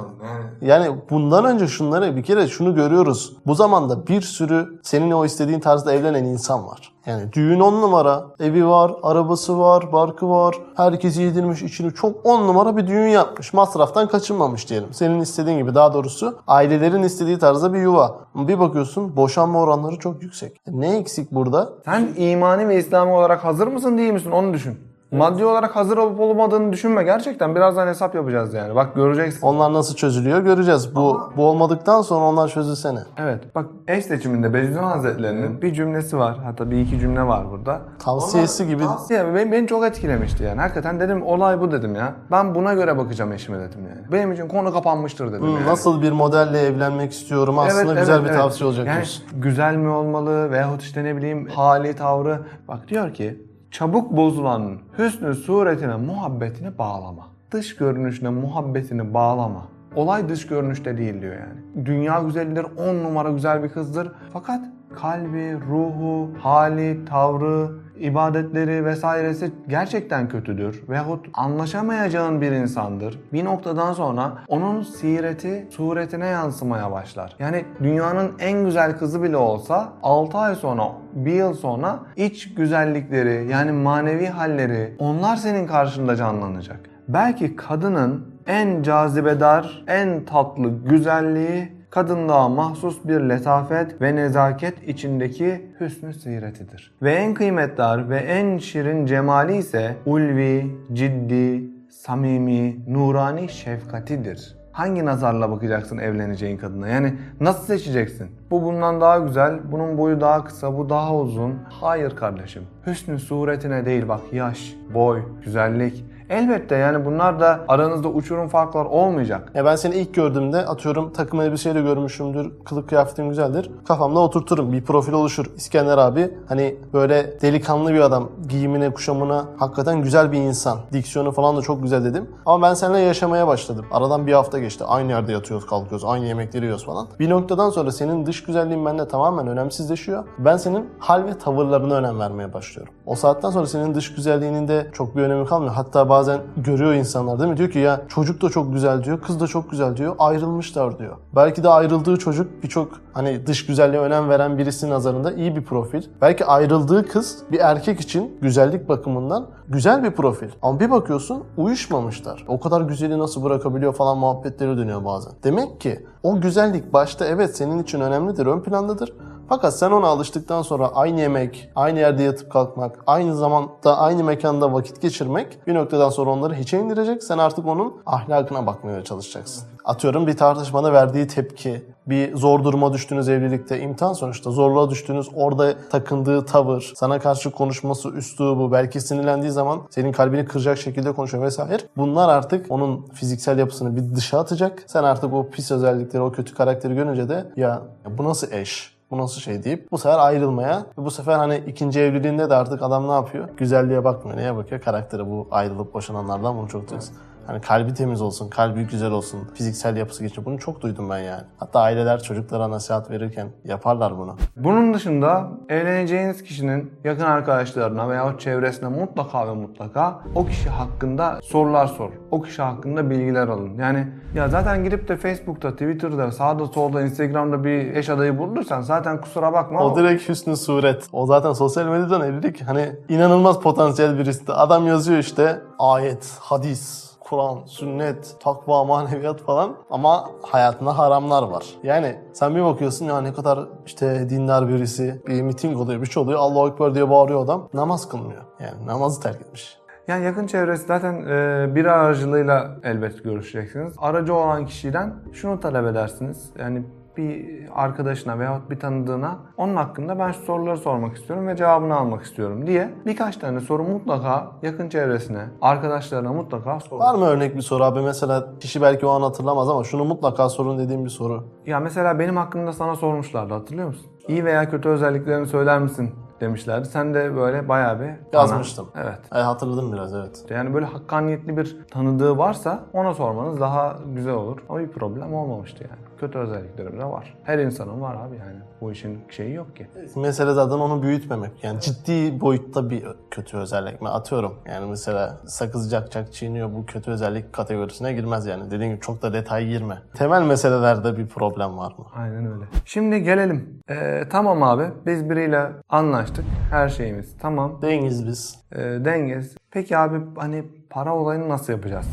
Yani 0.61 0.85
Yani 0.85 0.97
bundan 1.11 1.45
önce 1.45 1.69
şunları 1.69 2.17
bir 2.17 2.23
kere 2.23 2.47
şunu 2.49 2.75
görüyoruz. 2.75 3.37
Bu 3.47 3.55
zamanda 3.55 4.07
bir 4.07 4.21
sürü 4.23 4.81
senin 4.83 5.11
o 5.11 5.25
istediğin 5.25 5.61
tarzda 5.61 5.93
evlenen 5.93 6.25
insan 6.25 6.67
var. 6.67 6.93
Yani 7.07 7.33
düğün 7.33 7.61
on 7.61 7.83
numara, 7.83 8.25
evi 8.41 8.69
var, 8.69 8.93
arabası 9.03 9.59
var, 9.59 9.93
barkı 9.93 10.31
var. 10.31 10.55
Herkesi 11.05 11.23
yedirmiş, 11.23 11.63
içini 11.63 11.95
çok 11.95 12.27
on 12.27 12.49
numara 12.49 12.77
bir 12.77 12.87
düğün 12.87 13.09
yapmış. 13.09 13.53
Masraftan 13.53 14.09
kaçınmamış 14.09 14.71
diyelim. 14.71 14.89
Senin 14.93 15.21
istediğin 15.21 15.59
gibi 15.59 15.75
daha 15.75 15.95
doğrusu 15.95 16.39
ailelerin 16.47 17.03
istediği 17.03 17.39
tarzda 17.39 17.75
bir 17.75 17.79
yuva. 17.79 18.17
Bir 18.35 18.59
bakıyorsun 18.59 19.17
boşanma 19.17 19.61
oranları 19.61 19.99
çok 19.99 20.23
yüksek. 20.23 20.61
Ne 20.69 20.97
eksik 20.97 21.33
burada? 21.33 21.69
sen 21.85 22.09
imani 22.17 22.69
ve 22.69 22.79
İslami 22.79 23.13
olarak 23.13 23.45
hazır 23.45 23.67
mısın 23.67 23.99
değil 23.99 24.13
misin 24.13 24.31
onu 24.31 24.55
düşün. 24.55 24.79
Maddi 25.15 25.45
olarak 25.45 25.77
hazır 25.77 25.99
olup 25.99 26.21
olmadığını 26.21 26.73
düşünme 26.73 27.03
gerçekten. 27.05 27.55
Birazdan 27.55 27.87
hesap 27.87 28.15
yapacağız 28.15 28.55
yani. 28.55 28.75
Bak 28.75 28.95
göreceksin. 28.95 29.47
Onlar 29.47 29.73
nasıl 29.73 29.95
çözülüyor 29.95 30.41
göreceğiz. 30.41 30.95
Bu 30.95 31.21
bu 31.37 31.47
olmadıktan 31.47 32.03
sonra 32.03 32.25
onlar 32.25 32.49
çözülsene. 32.49 32.99
Evet. 33.19 33.55
Bak 33.55 33.67
eş 33.89 34.05
seçiminde 34.05 34.55
Bediüzzaman 34.55 34.91
Hazretleri'nin 34.91 35.63
bir 35.63 35.73
cümlesi 35.73 36.19
var. 36.19 36.39
Hatta 36.45 36.71
bir 36.71 36.79
iki 36.79 36.99
cümle 37.01 37.23
var 37.27 37.51
burada. 37.51 37.81
Tavsiyesi 37.99 38.67
gibi 38.67 38.83
Tavsiye 38.85 39.35
beni, 39.35 39.53
beni 39.53 39.67
çok 39.67 39.85
etkilemişti 39.85 40.45
yani. 40.45 40.61
Hakikaten 40.61 41.01
dedim 41.01 41.23
olay 41.23 41.61
bu 41.61 41.73
dedim 41.73 41.95
ya. 41.95 42.15
Ben 42.31 42.55
buna 42.55 42.75
göre 42.75 42.99
bakacağım 42.99 43.33
eşime 43.33 43.59
dedim 43.61 43.81
yani. 43.89 44.13
Benim 44.13 44.33
için 44.33 44.49
konu 44.49 44.73
kapanmıştır 44.73 45.33
dedim 45.33 45.55
yani. 45.55 45.67
Nasıl 45.67 46.03
bir 46.03 46.13
modelle 46.13 46.61
evlenmek 46.61 47.13
istiyorum 47.13 47.59
aslında 47.59 47.93
Evet, 47.93 48.01
güzel 48.01 48.15
evet, 48.15 48.25
bir 48.25 48.31
evet. 48.31 48.39
tavsiye 48.41 48.69
olacak 48.69 48.87
Yani 48.87 48.95
diyorsun. 48.97 49.25
güzel 49.33 49.77
mi 49.77 49.89
olmalı 49.89 50.51
veyahut 50.51 50.83
işte 50.83 51.05
ne 51.05 51.17
bileyim 51.17 51.49
hali 51.49 51.97
tavrı. 51.97 52.41
Bak 52.69 52.89
diyor 52.89 53.15
ki 53.15 53.54
çabuk 53.75 54.17
bozulanın 54.17 54.79
hüsnü 54.99 55.35
suretine 55.35 55.97
muhabbetini 55.97 56.79
bağlama. 56.79 57.27
Dış 57.51 57.77
görünüşüne 57.77 58.29
muhabbetini 58.29 59.15
bağlama. 59.15 59.69
Olay 59.97 60.29
dış 60.29 60.47
görünüşte 60.47 60.99
değil 60.99 61.23
diyor 61.23 61.35
yani. 61.35 61.87
Dünya 61.87 62.23
güzellidir, 62.23 62.67
on 62.77 63.05
numara 63.05 63.31
güzel 63.31 63.63
bir 63.63 63.69
kızdır. 63.69 64.13
Fakat 64.33 64.61
kalbi, 64.95 65.57
ruhu, 65.71 66.31
hali, 66.43 67.05
tavrı, 67.05 67.85
ibadetleri 67.97 68.85
vesairesi 68.85 69.51
gerçekten 69.69 70.29
kötüdür 70.29 70.83
veyahut 70.89 71.27
anlaşamayacağın 71.35 72.41
bir 72.41 72.53
insandır. 72.53 73.21
Bir 73.33 73.45
noktadan 73.45 73.93
sonra 73.93 74.33
onun 74.49 74.83
sireti 74.83 75.69
suretine 75.71 76.27
yansımaya 76.27 76.93
başlar. 76.93 77.37
Yani 77.39 77.65
dünyanın 77.83 78.33
en 78.39 78.65
güzel 78.65 78.99
kızı 78.99 79.23
bile 79.23 79.37
olsa 79.37 79.93
6 80.03 80.39
ay 80.39 80.55
sonra, 80.55 80.93
bir 81.15 81.33
yıl 81.33 81.55
sonra 81.55 81.99
iç 82.17 82.55
güzellikleri 82.55 83.51
yani 83.51 83.73
manevi 83.73 84.27
halleri 84.27 84.95
onlar 84.99 85.37
senin 85.37 85.67
karşında 85.67 86.17
canlanacak. 86.17 86.81
Belki 87.09 87.57
kadının 87.57 88.35
en 88.47 88.83
cazibedar, 88.83 89.85
en 89.87 90.25
tatlı 90.25 90.69
güzelliği 90.85 91.73
kadınlığa 91.95 92.49
mahsus 92.49 93.05
bir 93.05 93.21
letafet 93.21 94.01
ve 94.03 94.17
nezaket 94.17 94.89
içindeki 94.89 95.71
hüsnü 95.81 96.15
siretidir. 96.15 96.95
Ve 97.03 97.13
en 97.13 97.35
kıymetdar 97.35 98.11
ve 98.11 98.17
en 98.17 98.59
şirin 98.59 99.07
cemali 99.07 99.57
ise 99.57 99.97
ulvi, 100.07 100.77
ciddi, 100.93 101.65
samimi, 101.91 102.77
nurani 102.89 103.49
şefkatidir. 103.49 104.57
Hangi 104.73 105.05
nazarla 105.05 105.51
bakacaksın 105.51 105.99
evleneceğin 105.99 106.57
kadına? 106.57 106.89
Yani 106.89 107.15
nasıl 107.41 107.65
seçeceksin? 107.65 108.31
Bu 108.51 108.63
bundan 108.63 109.01
daha 109.01 109.19
güzel, 109.19 109.73
bunun 109.73 109.99
boyu 109.99 110.21
daha 110.21 110.45
kısa, 110.45 110.79
bu 110.79 110.89
daha 110.89 111.17
uzun. 111.17 111.55
Hayır 111.71 112.17
kardeşim. 112.17 112.63
Hüsnü 112.87 113.19
suretine 113.19 113.87
değil 113.87 114.09
bak 114.09 114.21
yaş, 114.33 114.75
boy, 114.95 115.23
güzellik. 115.45 116.05
Elbette 116.31 116.77
yani 116.77 117.05
bunlar 117.05 117.41
da 117.41 117.61
aranızda 117.69 118.09
uçurum 118.09 118.49
farklar 118.49 118.85
olmayacak. 118.85 119.53
Ya 119.55 119.65
ben 119.65 119.77
seni 119.77 119.95
ilk 119.95 120.15
gördüğümde 120.15 120.67
atıyorum 120.67 121.13
takım 121.13 121.41
elbiseyle 121.41 121.83
görmüşümdür, 121.83 122.53
kılık 122.65 122.89
kıyafetin 122.89 123.29
güzeldir. 123.29 123.71
Kafamda 123.89 124.21
oturturum, 124.21 124.73
bir 124.73 124.85
profil 124.85 125.13
oluşur. 125.13 125.47
İskender 125.57 125.99
abi 125.99 126.35
hani 126.49 126.77
böyle 126.93 127.41
delikanlı 127.41 127.95
bir 127.95 128.01
adam, 128.01 128.29
giyimine, 128.49 128.91
kuşamına 128.91 129.45
hakikaten 129.59 130.03
güzel 130.03 130.33
bir 130.33 130.39
insan. 130.39 130.79
Diksiyonu 130.93 131.33
falan 131.33 131.57
da 131.57 131.63
çok 131.63 131.83
güzel 131.83 132.05
dedim. 132.05 132.31
Ama 132.47 132.69
ben 132.69 132.75
seninle 132.75 132.99
yaşamaya 132.99 133.47
başladım. 133.47 133.87
Aradan 133.93 134.27
bir 134.27 134.33
hafta 134.33 134.59
geçti. 134.59 134.85
Aynı 134.85 135.11
yerde 135.11 135.33
yatıyoruz, 135.33 135.67
kalkıyoruz, 135.67 136.05
aynı 136.05 136.27
yemekleri 136.27 136.65
yiyoruz 136.65 136.87
falan. 136.87 137.09
Bir 137.21 137.31
noktadan 137.31 137.71
sonra 137.71 137.93
senin 137.93 138.27
dış 138.27 138.45
güzelliğin 138.45 138.87
bende 138.87 139.09
tamamen 139.09 139.47
önemsizleşiyor. 139.47 140.25
Ben 140.39 140.57
senin 140.57 140.89
hal 140.99 141.25
ve 141.25 141.39
tavırlarına 141.39 141.95
önem 141.95 142.19
vermeye 142.19 142.53
başlıyorum. 142.53 142.95
O 143.07 143.15
saatten 143.15 143.51
sonra 143.51 143.67
senin 143.67 143.95
dış 143.95 144.15
güzelliğinin 144.15 144.69
de 144.69 144.91
çok 144.93 145.17
bir 145.17 145.23
önemi 145.23 145.47
kalmıyor. 145.47 145.75
Hatta 145.75 146.09
bazen 146.15 146.41
görüyor 146.57 146.95
insanlar 146.95 147.39
değil 147.39 147.51
mi? 147.51 147.57
Diyor 147.57 147.71
ki 147.71 147.79
ya 147.79 148.03
çocuk 148.09 148.43
da 148.43 148.49
çok 148.51 148.73
güzel 148.73 149.05
diyor, 149.05 149.21
kız 149.21 149.41
da 149.41 149.47
çok 149.47 149.71
güzel 149.71 149.97
diyor. 149.97 150.15
Ayrılmışlar 150.19 150.99
diyor. 150.99 151.17
Belki 151.37 151.63
de 151.63 151.69
ayrıldığı 151.69 152.17
çocuk 152.17 152.63
birçok 152.63 152.89
hani 153.13 153.47
dış 153.47 153.67
güzelliğe 153.67 154.03
önem 154.03 154.29
veren 154.29 154.59
birisinin 154.59 154.91
nazarında 154.91 155.33
iyi 155.33 155.57
bir 155.57 155.65
profil. 155.65 156.03
Belki 156.21 156.45
ayrıldığı 156.45 157.09
kız 157.09 157.39
bir 157.53 157.59
erkek 157.59 158.01
için 158.01 158.39
güzellik 158.43 158.89
bakımından 158.89 159.47
güzel 159.69 160.05
bir 160.05 160.11
profil. 160.11 160.49
Ama 160.63 160.81
bir 160.81 160.91
bakıyorsun 160.91 161.45
uyuşmamışlar. 161.57 162.45
O 162.49 162.61
kadar 162.61 162.81
güzeli 162.81 163.19
nasıl 163.19 163.45
bırakabiliyor 163.45 163.95
falan 163.95 164.19
muhabbetleri 164.19 164.77
dönüyor 164.77 165.05
bazen. 165.05 165.33
Demek 165.45 165.81
ki 165.81 166.07
o 166.23 166.41
güzellik 166.41 166.93
başta 166.93 167.27
evet 167.27 167.57
senin 167.57 167.83
için 167.83 168.01
önemlidir, 168.01 168.47
ön 168.47 168.61
plandadır. 168.61 169.13
Fakat 169.49 169.79
sen 169.79 169.91
ona 169.91 170.07
alıştıktan 170.07 170.63
sonra 170.63 170.89
aynı 170.89 171.21
yemek, 171.21 171.71
aynı 171.77 171.99
yerde 171.99 172.23
yatıp 172.23 172.53
kalkmak, 172.53 173.05
aynı 173.07 173.37
zamanda 173.37 173.99
aynı 173.99 174.25
mekanda 174.25 174.73
vakit 174.73 175.03
geçirmek 175.03 175.67
bir 175.67 175.75
noktadan 175.75 176.11
sonra 176.11 176.31
onları 176.31 176.55
hiçe 176.55 176.79
indirecek. 176.79 177.23
Sen 177.23 177.39
artık 177.39 177.67
onun 177.67 177.95
ahlakına 178.07 178.67
bakmaya 178.67 179.05
çalışacaksın. 179.05 179.65
Atıyorum 179.85 180.27
bir 180.27 180.37
tartışmada 180.37 180.93
verdiği 180.93 181.27
tepki, 181.27 181.85
bir 182.07 182.37
zor 182.37 182.65
duruma 182.65 182.93
düştüğünüz 182.93 183.29
evlilikte 183.29 183.81
imtihan 183.81 184.13
sonuçta 184.13 184.51
zorluğa 184.51 184.91
düştüğünüz 184.91 185.29
orada 185.35 185.75
takındığı 185.91 186.47
tavır, 186.47 186.93
sana 186.97 187.19
karşı 187.19 187.51
konuşması, 187.51 188.09
üslubu, 188.09 188.73
belki 188.73 189.01
sinirlendiği 189.01 189.53
zaman 189.53 189.83
senin 189.91 190.13
kalbini 190.13 190.45
kıracak 190.45 190.79
şekilde 190.79 191.13
konuşuyor 191.13 191.45
vesaire. 191.45 191.83
Bunlar 191.97 192.29
artık 192.29 192.67
onun 192.71 193.07
fiziksel 193.15 193.59
yapısını 193.59 193.97
bir 193.97 194.17
dışa 194.17 194.39
atacak. 194.39 194.85
Sen 194.87 195.05
artık 195.05 195.35
o 195.35 195.51
pis 195.51 195.71
özellikleri, 195.71 196.23
o 196.23 196.33
kötü 196.33 196.55
karakteri 196.55 196.95
görünce 196.95 197.29
de 197.29 197.53
ya 197.57 197.83
bu 198.19 198.25
nasıl 198.25 198.53
eş? 198.53 198.94
Bu 199.15 199.19
nasıl 199.19 199.41
şey 199.41 199.65
deyip 199.65 199.93
bu 199.93 199.99
sefer 199.99 200.19
ayrılmaya 200.19 200.87
ve 200.99 201.05
bu 201.05 201.11
sefer 201.11 201.39
hani 201.39 201.63
ikinci 201.67 202.01
evliliğinde 202.01 202.51
de 202.51 202.55
artık 202.55 202.83
adam 202.83 203.09
ne 203.09 203.13
yapıyor? 203.13 203.49
Güzelliğe 203.57 204.05
bakmıyor. 204.05 204.39
Neye 204.39 204.57
bakıyor? 204.57 204.81
Karaktere 204.81 205.27
bu 205.27 205.49
ayrılıp 205.51 205.95
boşananlardan 205.95 206.57
bunu 206.57 206.69
çok 206.69 206.83
duyuyoruz. 206.83 207.11
Hani 207.47 207.61
kalbi 207.61 207.95
temiz 207.95 208.23
olsun, 208.23 208.49
kalbi 208.51 208.87
güzel 208.87 209.11
olsun, 209.11 209.41
fiziksel 209.55 209.97
yapısı 209.97 210.23
geçiyor. 210.23 210.47
Bunu 210.47 210.59
çok 210.59 210.81
duydum 210.81 211.11
ben 211.11 211.19
yani. 211.19 211.43
Hatta 211.57 211.81
aileler 211.81 212.23
çocuklara 212.23 212.71
nasihat 212.71 213.11
verirken 213.11 213.49
yaparlar 213.65 214.19
bunu. 214.19 214.37
Bunun 214.57 214.95
dışında 214.95 215.49
evleneceğiniz 215.69 216.43
kişinin 216.43 216.93
yakın 217.05 217.25
arkadaşlarına 217.25 218.09
veya 218.09 218.35
çevresine 218.39 218.89
mutlaka 218.89 219.49
ve 219.49 219.53
mutlaka 219.53 220.21
o 220.35 220.47
kişi 220.47 220.69
hakkında 220.69 221.39
sorular 221.43 221.87
sor. 221.87 222.11
O 222.31 222.43
kişi 222.43 222.63
hakkında 222.63 223.11
bilgiler 223.11 223.49
alın. 223.49 223.79
Yani 223.79 224.07
ya 224.35 224.49
zaten 224.49 224.85
girip 224.85 225.09
de 225.09 225.17
Facebook'ta, 225.17 225.71
Twitter'da, 225.71 226.33
sağda 226.33 226.67
solda, 226.67 227.03
Instagram'da 227.03 227.65
bir 227.65 227.95
eş 227.97 228.09
adayı 228.09 228.39
bulursan 228.39 228.81
zaten 228.81 229.21
kusura 229.21 229.53
bakma. 229.53 229.85
O 229.85 229.97
direkt 229.97 230.29
hüsnü 230.29 230.57
suret. 230.57 231.09
O 231.13 231.27
zaten 231.27 231.53
sosyal 231.53 231.87
medyadan 231.87 232.21
evlilik 232.21 232.63
hani 232.63 232.93
inanılmaz 233.09 233.61
potansiyel 233.61 234.19
birisi. 234.19 234.53
Adam 234.53 234.87
yazıyor 234.87 235.19
işte 235.19 235.61
ayet, 235.79 236.39
hadis, 236.41 237.14
Kur'an, 237.25 237.59
sünnet, 237.67 238.37
takva, 238.41 238.85
maneviyat 238.85 239.41
falan 239.41 239.77
ama 239.91 240.31
hayatında 240.43 240.99
haramlar 240.99 241.43
var. 241.43 241.65
Yani 241.83 242.19
sen 242.33 242.55
bir 242.55 242.65
bakıyorsun 242.65 243.07
ya 243.07 243.21
ne 243.21 243.33
kadar 243.33 243.69
işte 243.87 244.31
dindar 244.31 244.69
birisi 244.69 245.23
bir 245.27 245.43
miting 245.43 245.77
oluyor 245.77 246.01
bir 246.01 246.07
şey 246.07 246.23
oluyor 246.23 246.39
Allahu 246.39 246.69
Ekber 246.69 246.95
diye 246.95 247.11
bağırıyor 247.11 247.45
adam 247.45 247.69
namaz 247.75 248.09
kılmıyor. 248.09 248.43
Yani 248.61 248.87
namazı 248.87 249.21
terk 249.21 249.41
etmiş. 249.41 249.79
Yani 250.09 250.25
yakın 250.25 250.47
çevresi 250.47 250.87
zaten 250.87 251.15
e, 251.27 251.75
bir 251.75 251.85
aracılığıyla 251.85 252.77
elbet 252.83 253.25
görüşeceksiniz. 253.25 253.95
Aracı 253.99 254.35
olan 254.35 254.67
kişiden 254.67 255.15
şunu 255.33 255.61
talep 255.61 255.87
edersiniz. 255.87 256.51
Yani 256.59 256.83
bir 257.17 257.65
arkadaşına 257.75 258.39
veyahut 258.39 258.71
bir 258.71 258.81
tanıdığına 258.81 259.39
onun 259.57 259.77
hakkında 259.77 260.19
ben 260.19 260.33
şu 260.33 260.41
soruları 260.41 260.77
sormak 260.77 261.17
istiyorum 261.17 261.49
ve 261.49 261.57
cevabını 261.57 261.97
almak 261.97 262.23
istiyorum 262.23 262.67
diye 262.67 262.95
birkaç 263.07 263.37
tane 263.37 263.61
soru 263.61 263.83
mutlaka 263.83 264.51
yakın 264.63 264.89
çevresine, 264.89 265.45
arkadaşlarına 265.61 266.33
mutlaka 266.33 266.81
sorun. 266.81 267.01
Var 267.01 267.15
mı 267.15 267.25
örnek 267.25 267.57
bir 267.57 267.63
soru 267.63 267.85
abi 267.85 268.01
mesela 268.01 268.59
kişi 268.61 268.83
belki 268.83 269.07
o 269.07 269.11
an 269.11 269.23
hatırlamaz 269.23 269.69
ama 269.69 269.85
şunu 269.85 270.05
mutlaka 270.05 270.49
sorun 270.49 270.79
dediğim 270.79 271.05
bir 271.05 271.11
soru. 271.11 271.45
Ya 271.67 271.81
mesela 271.81 272.19
benim 272.19 272.37
hakkımda 272.37 272.73
sana 272.73 272.97
sormuşlardı 272.97 273.55
hatırlıyor 273.55 273.89
musun? 273.89 274.07
İyi 274.29 274.45
veya 274.45 274.71
kötü 274.71 274.89
özelliklerini 274.89 275.47
söyler 275.47 275.79
misin? 275.79 276.15
demişlerdi. 276.41 276.89
Sen 276.89 277.15
de 277.15 277.37
böyle 277.37 277.69
bayağı 277.69 278.01
bir 278.01 278.11
Yazmıştım. 278.33 278.89
Bana- 278.95 279.05
evet. 279.05 279.21
E, 279.35 279.39
hatırladım 279.39 279.93
biraz 279.93 280.15
evet. 280.15 280.45
Yani 280.51 280.75
böyle 280.75 280.87
hakkaniyetli 280.87 281.57
bir 281.57 281.87
tanıdığı 281.91 282.39
varsa 282.39 282.85
ona 282.93 283.15
sormanız 283.15 283.61
daha 283.61 283.97
güzel 284.15 284.35
olur. 284.35 284.59
Ama 284.69 284.79
bir 284.79 284.89
problem 284.89 285.35
olmamıştı 285.35 285.85
yani. 285.85 286.04
Kötü 286.21 286.39
özelliklerim 286.39 286.99
de 287.01 287.05
var. 287.05 287.35
Her 287.43 287.59
insanın 287.59 288.01
var 288.01 288.15
abi 288.15 288.37
yani. 288.37 288.57
Bu 288.81 288.93
işin 288.93 289.19
şeyi 289.31 289.55
yok 289.55 289.77
ki. 289.77 289.87
Mesele 290.17 290.53
zaten 290.53 290.75
onu 290.77 291.03
büyütmemek. 291.03 291.65
Yani 291.65 291.81
ciddi 291.81 292.41
boyutta 292.41 292.91
bir 292.91 293.05
kötü 293.31 293.57
özellik 293.57 294.03
mi? 294.03 294.09
Atıyorum. 294.09 294.55
Yani 294.67 294.87
mesela 294.91 295.39
sakız 295.47 295.91
cakcak 295.91 296.33
çiğniyor 296.33 296.73
bu 296.73 296.87
kötü 296.87 297.11
özellik 297.11 297.53
kategorisine 297.53 298.13
girmez 298.13 298.47
yani. 298.47 298.71
Dediğim 298.71 298.93
gibi 298.93 299.01
çok 299.01 299.23
da 299.23 299.33
detay 299.33 299.67
girme. 299.67 299.99
Temel 300.15 300.43
meselelerde 300.43 301.17
bir 301.17 301.27
problem 301.27 301.79
var 301.79 301.93
mı? 301.99 302.05
Aynen 302.17 302.53
öyle. 302.53 302.65
Şimdi 302.85 303.23
gelelim. 303.23 303.81
Ee, 303.91 304.23
tamam 304.31 304.63
abi 304.63 304.85
biz 305.07 305.31
biriyle 305.31 305.67
anlaştık. 305.89 306.45
Her 306.71 306.89
şeyimiz 306.89 307.39
tamam. 307.39 307.83
Değiliz 307.83 308.27
biz. 308.27 308.59
Ee, 308.73 308.79
dengesiz. 309.05 309.57
Peki 309.71 309.99
abi 309.99 310.21
hani 310.37 310.65
para 310.91 311.17
olayını 311.17 311.49
nasıl 311.49 311.73
yapacağız? 311.73 312.07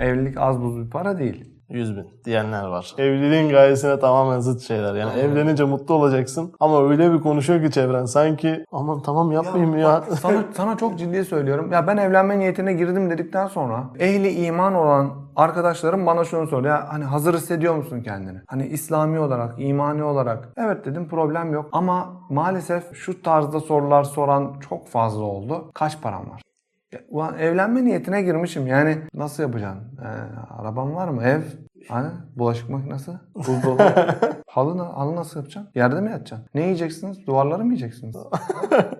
Evlilik 0.00 0.38
az 0.38 0.60
buz 0.60 0.84
bir 0.84 0.90
para 0.90 1.18
değil. 1.18 1.59
100 1.70 1.96
bin 1.96 2.06
diyenler 2.24 2.64
var. 2.66 2.94
Evliliğin 2.98 3.50
gayesine 3.50 3.98
tamamen 3.98 4.40
zıt 4.40 4.60
şeyler. 4.60 4.94
Yani 4.94 5.20
evlenince 5.20 5.64
mutlu 5.64 5.94
olacaksın 5.94 6.52
ama 6.60 6.88
öyle 6.88 7.12
bir 7.12 7.20
konuşuyor 7.20 7.62
ki 7.62 7.70
çevren 7.70 8.04
sanki 8.04 8.64
aman 8.72 9.02
tamam 9.02 9.32
yapmayayım 9.32 9.78
ya. 9.78 10.02
Sana, 10.02 10.44
sana 10.56 10.76
çok 10.76 10.98
ciddi 10.98 11.24
söylüyorum. 11.24 11.72
Ya 11.72 11.86
ben 11.86 11.96
evlenme 11.96 12.38
niyetine 12.38 12.72
girdim 12.72 13.10
dedikten 13.10 13.46
sonra 13.46 13.84
ehli 13.98 14.30
iman 14.30 14.74
olan 14.74 15.10
arkadaşlarım 15.36 16.06
bana 16.06 16.24
şunu 16.24 16.46
soruyor. 16.46 16.74
Ya 16.74 16.86
hani 16.88 17.04
hazır 17.04 17.34
hissediyor 17.34 17.74
musun 17.74 18.00
kendini? 18.02 18.38
Hani 18.46 18.66
İslami 18.66 19.18
olarak, 19.18 19.54
imani 19.58 20.04
olarak. 20.04 20.48
Evet 20.56 20.84
dedim 20.84 21.08
problem 21.08 21.52
yok. 21.52 21.68
Ama 21.72 22.08
maalesef 22.30 22.94
şu 22.94 23.22
tarzda 23.22 23.60
sorular 23.60 24.04
soran 24.04 24.54
çok 24.68 24.88
fazla 24.88 25.22
oldu. 25.24 25.70
Kaç 25.74 26.02
param 26.02 26.30
var? 26.30 26.42
Ulan 27.08 27.38
evlenme 27.38 27.84
niyetine 27.84 28.22
girmişim. 28.22 28.66
Yani 28.66 28.98
nasıl 29.14 29.42
yapacaksın? 29.42 29.82
Ee, 30.02 30.06
araban 30.60 30.94
var 30.94 31.08
mı? 31.08 31.22
Ev? 31.22 31.40
Hani 31.88 32.08
bulaşık 32.36 32.70
makinesi? 32.70 33.10
Buzdolabı? 33.34 33.82
halı, 34.46 34.82
halı 34.82 35.16
nasıl 35.16 35.40
yapacaksın? 35.40 35.70
Yerde 35.74 36.00
mi 36.00 36.10
yatacaksın? 36.10 36.48
Ne 36.54 36.62
yiyeceksiniz? 36.62 37.26
Duvarları 37.26 37.58
mı 37.64 37.74
yiyeceksiniz? 37.74 38.16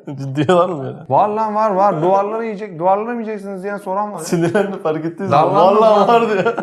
Ciddi 0.18 0.52
var 0.54 0.68
mı 0.68 0.82
böyle? 0.84 0.98
Var 1.08 1.28
lan 1.28 1.54
var 1.54 1.70
var. 1.70 2.02
Duvarları 2.02 2.44
yiyecek. 2.44 2.78
Duvarları 2.78 3.14
mı 3.14 3.22
yiyeceksiniz 3.22 3.62
diyen 3.62 3.76
soran 3.76 4.12
var. 4.12 4.18
Sinirlerini 4.18 4.78
fark 4.78 5.04
zaman 5.18 5.30
Darlandım 5.32 5.56
vallahi 5.56 6.00
lan. 6.00 6.08
var 6.08 6.28
diyor. 6.32 6.54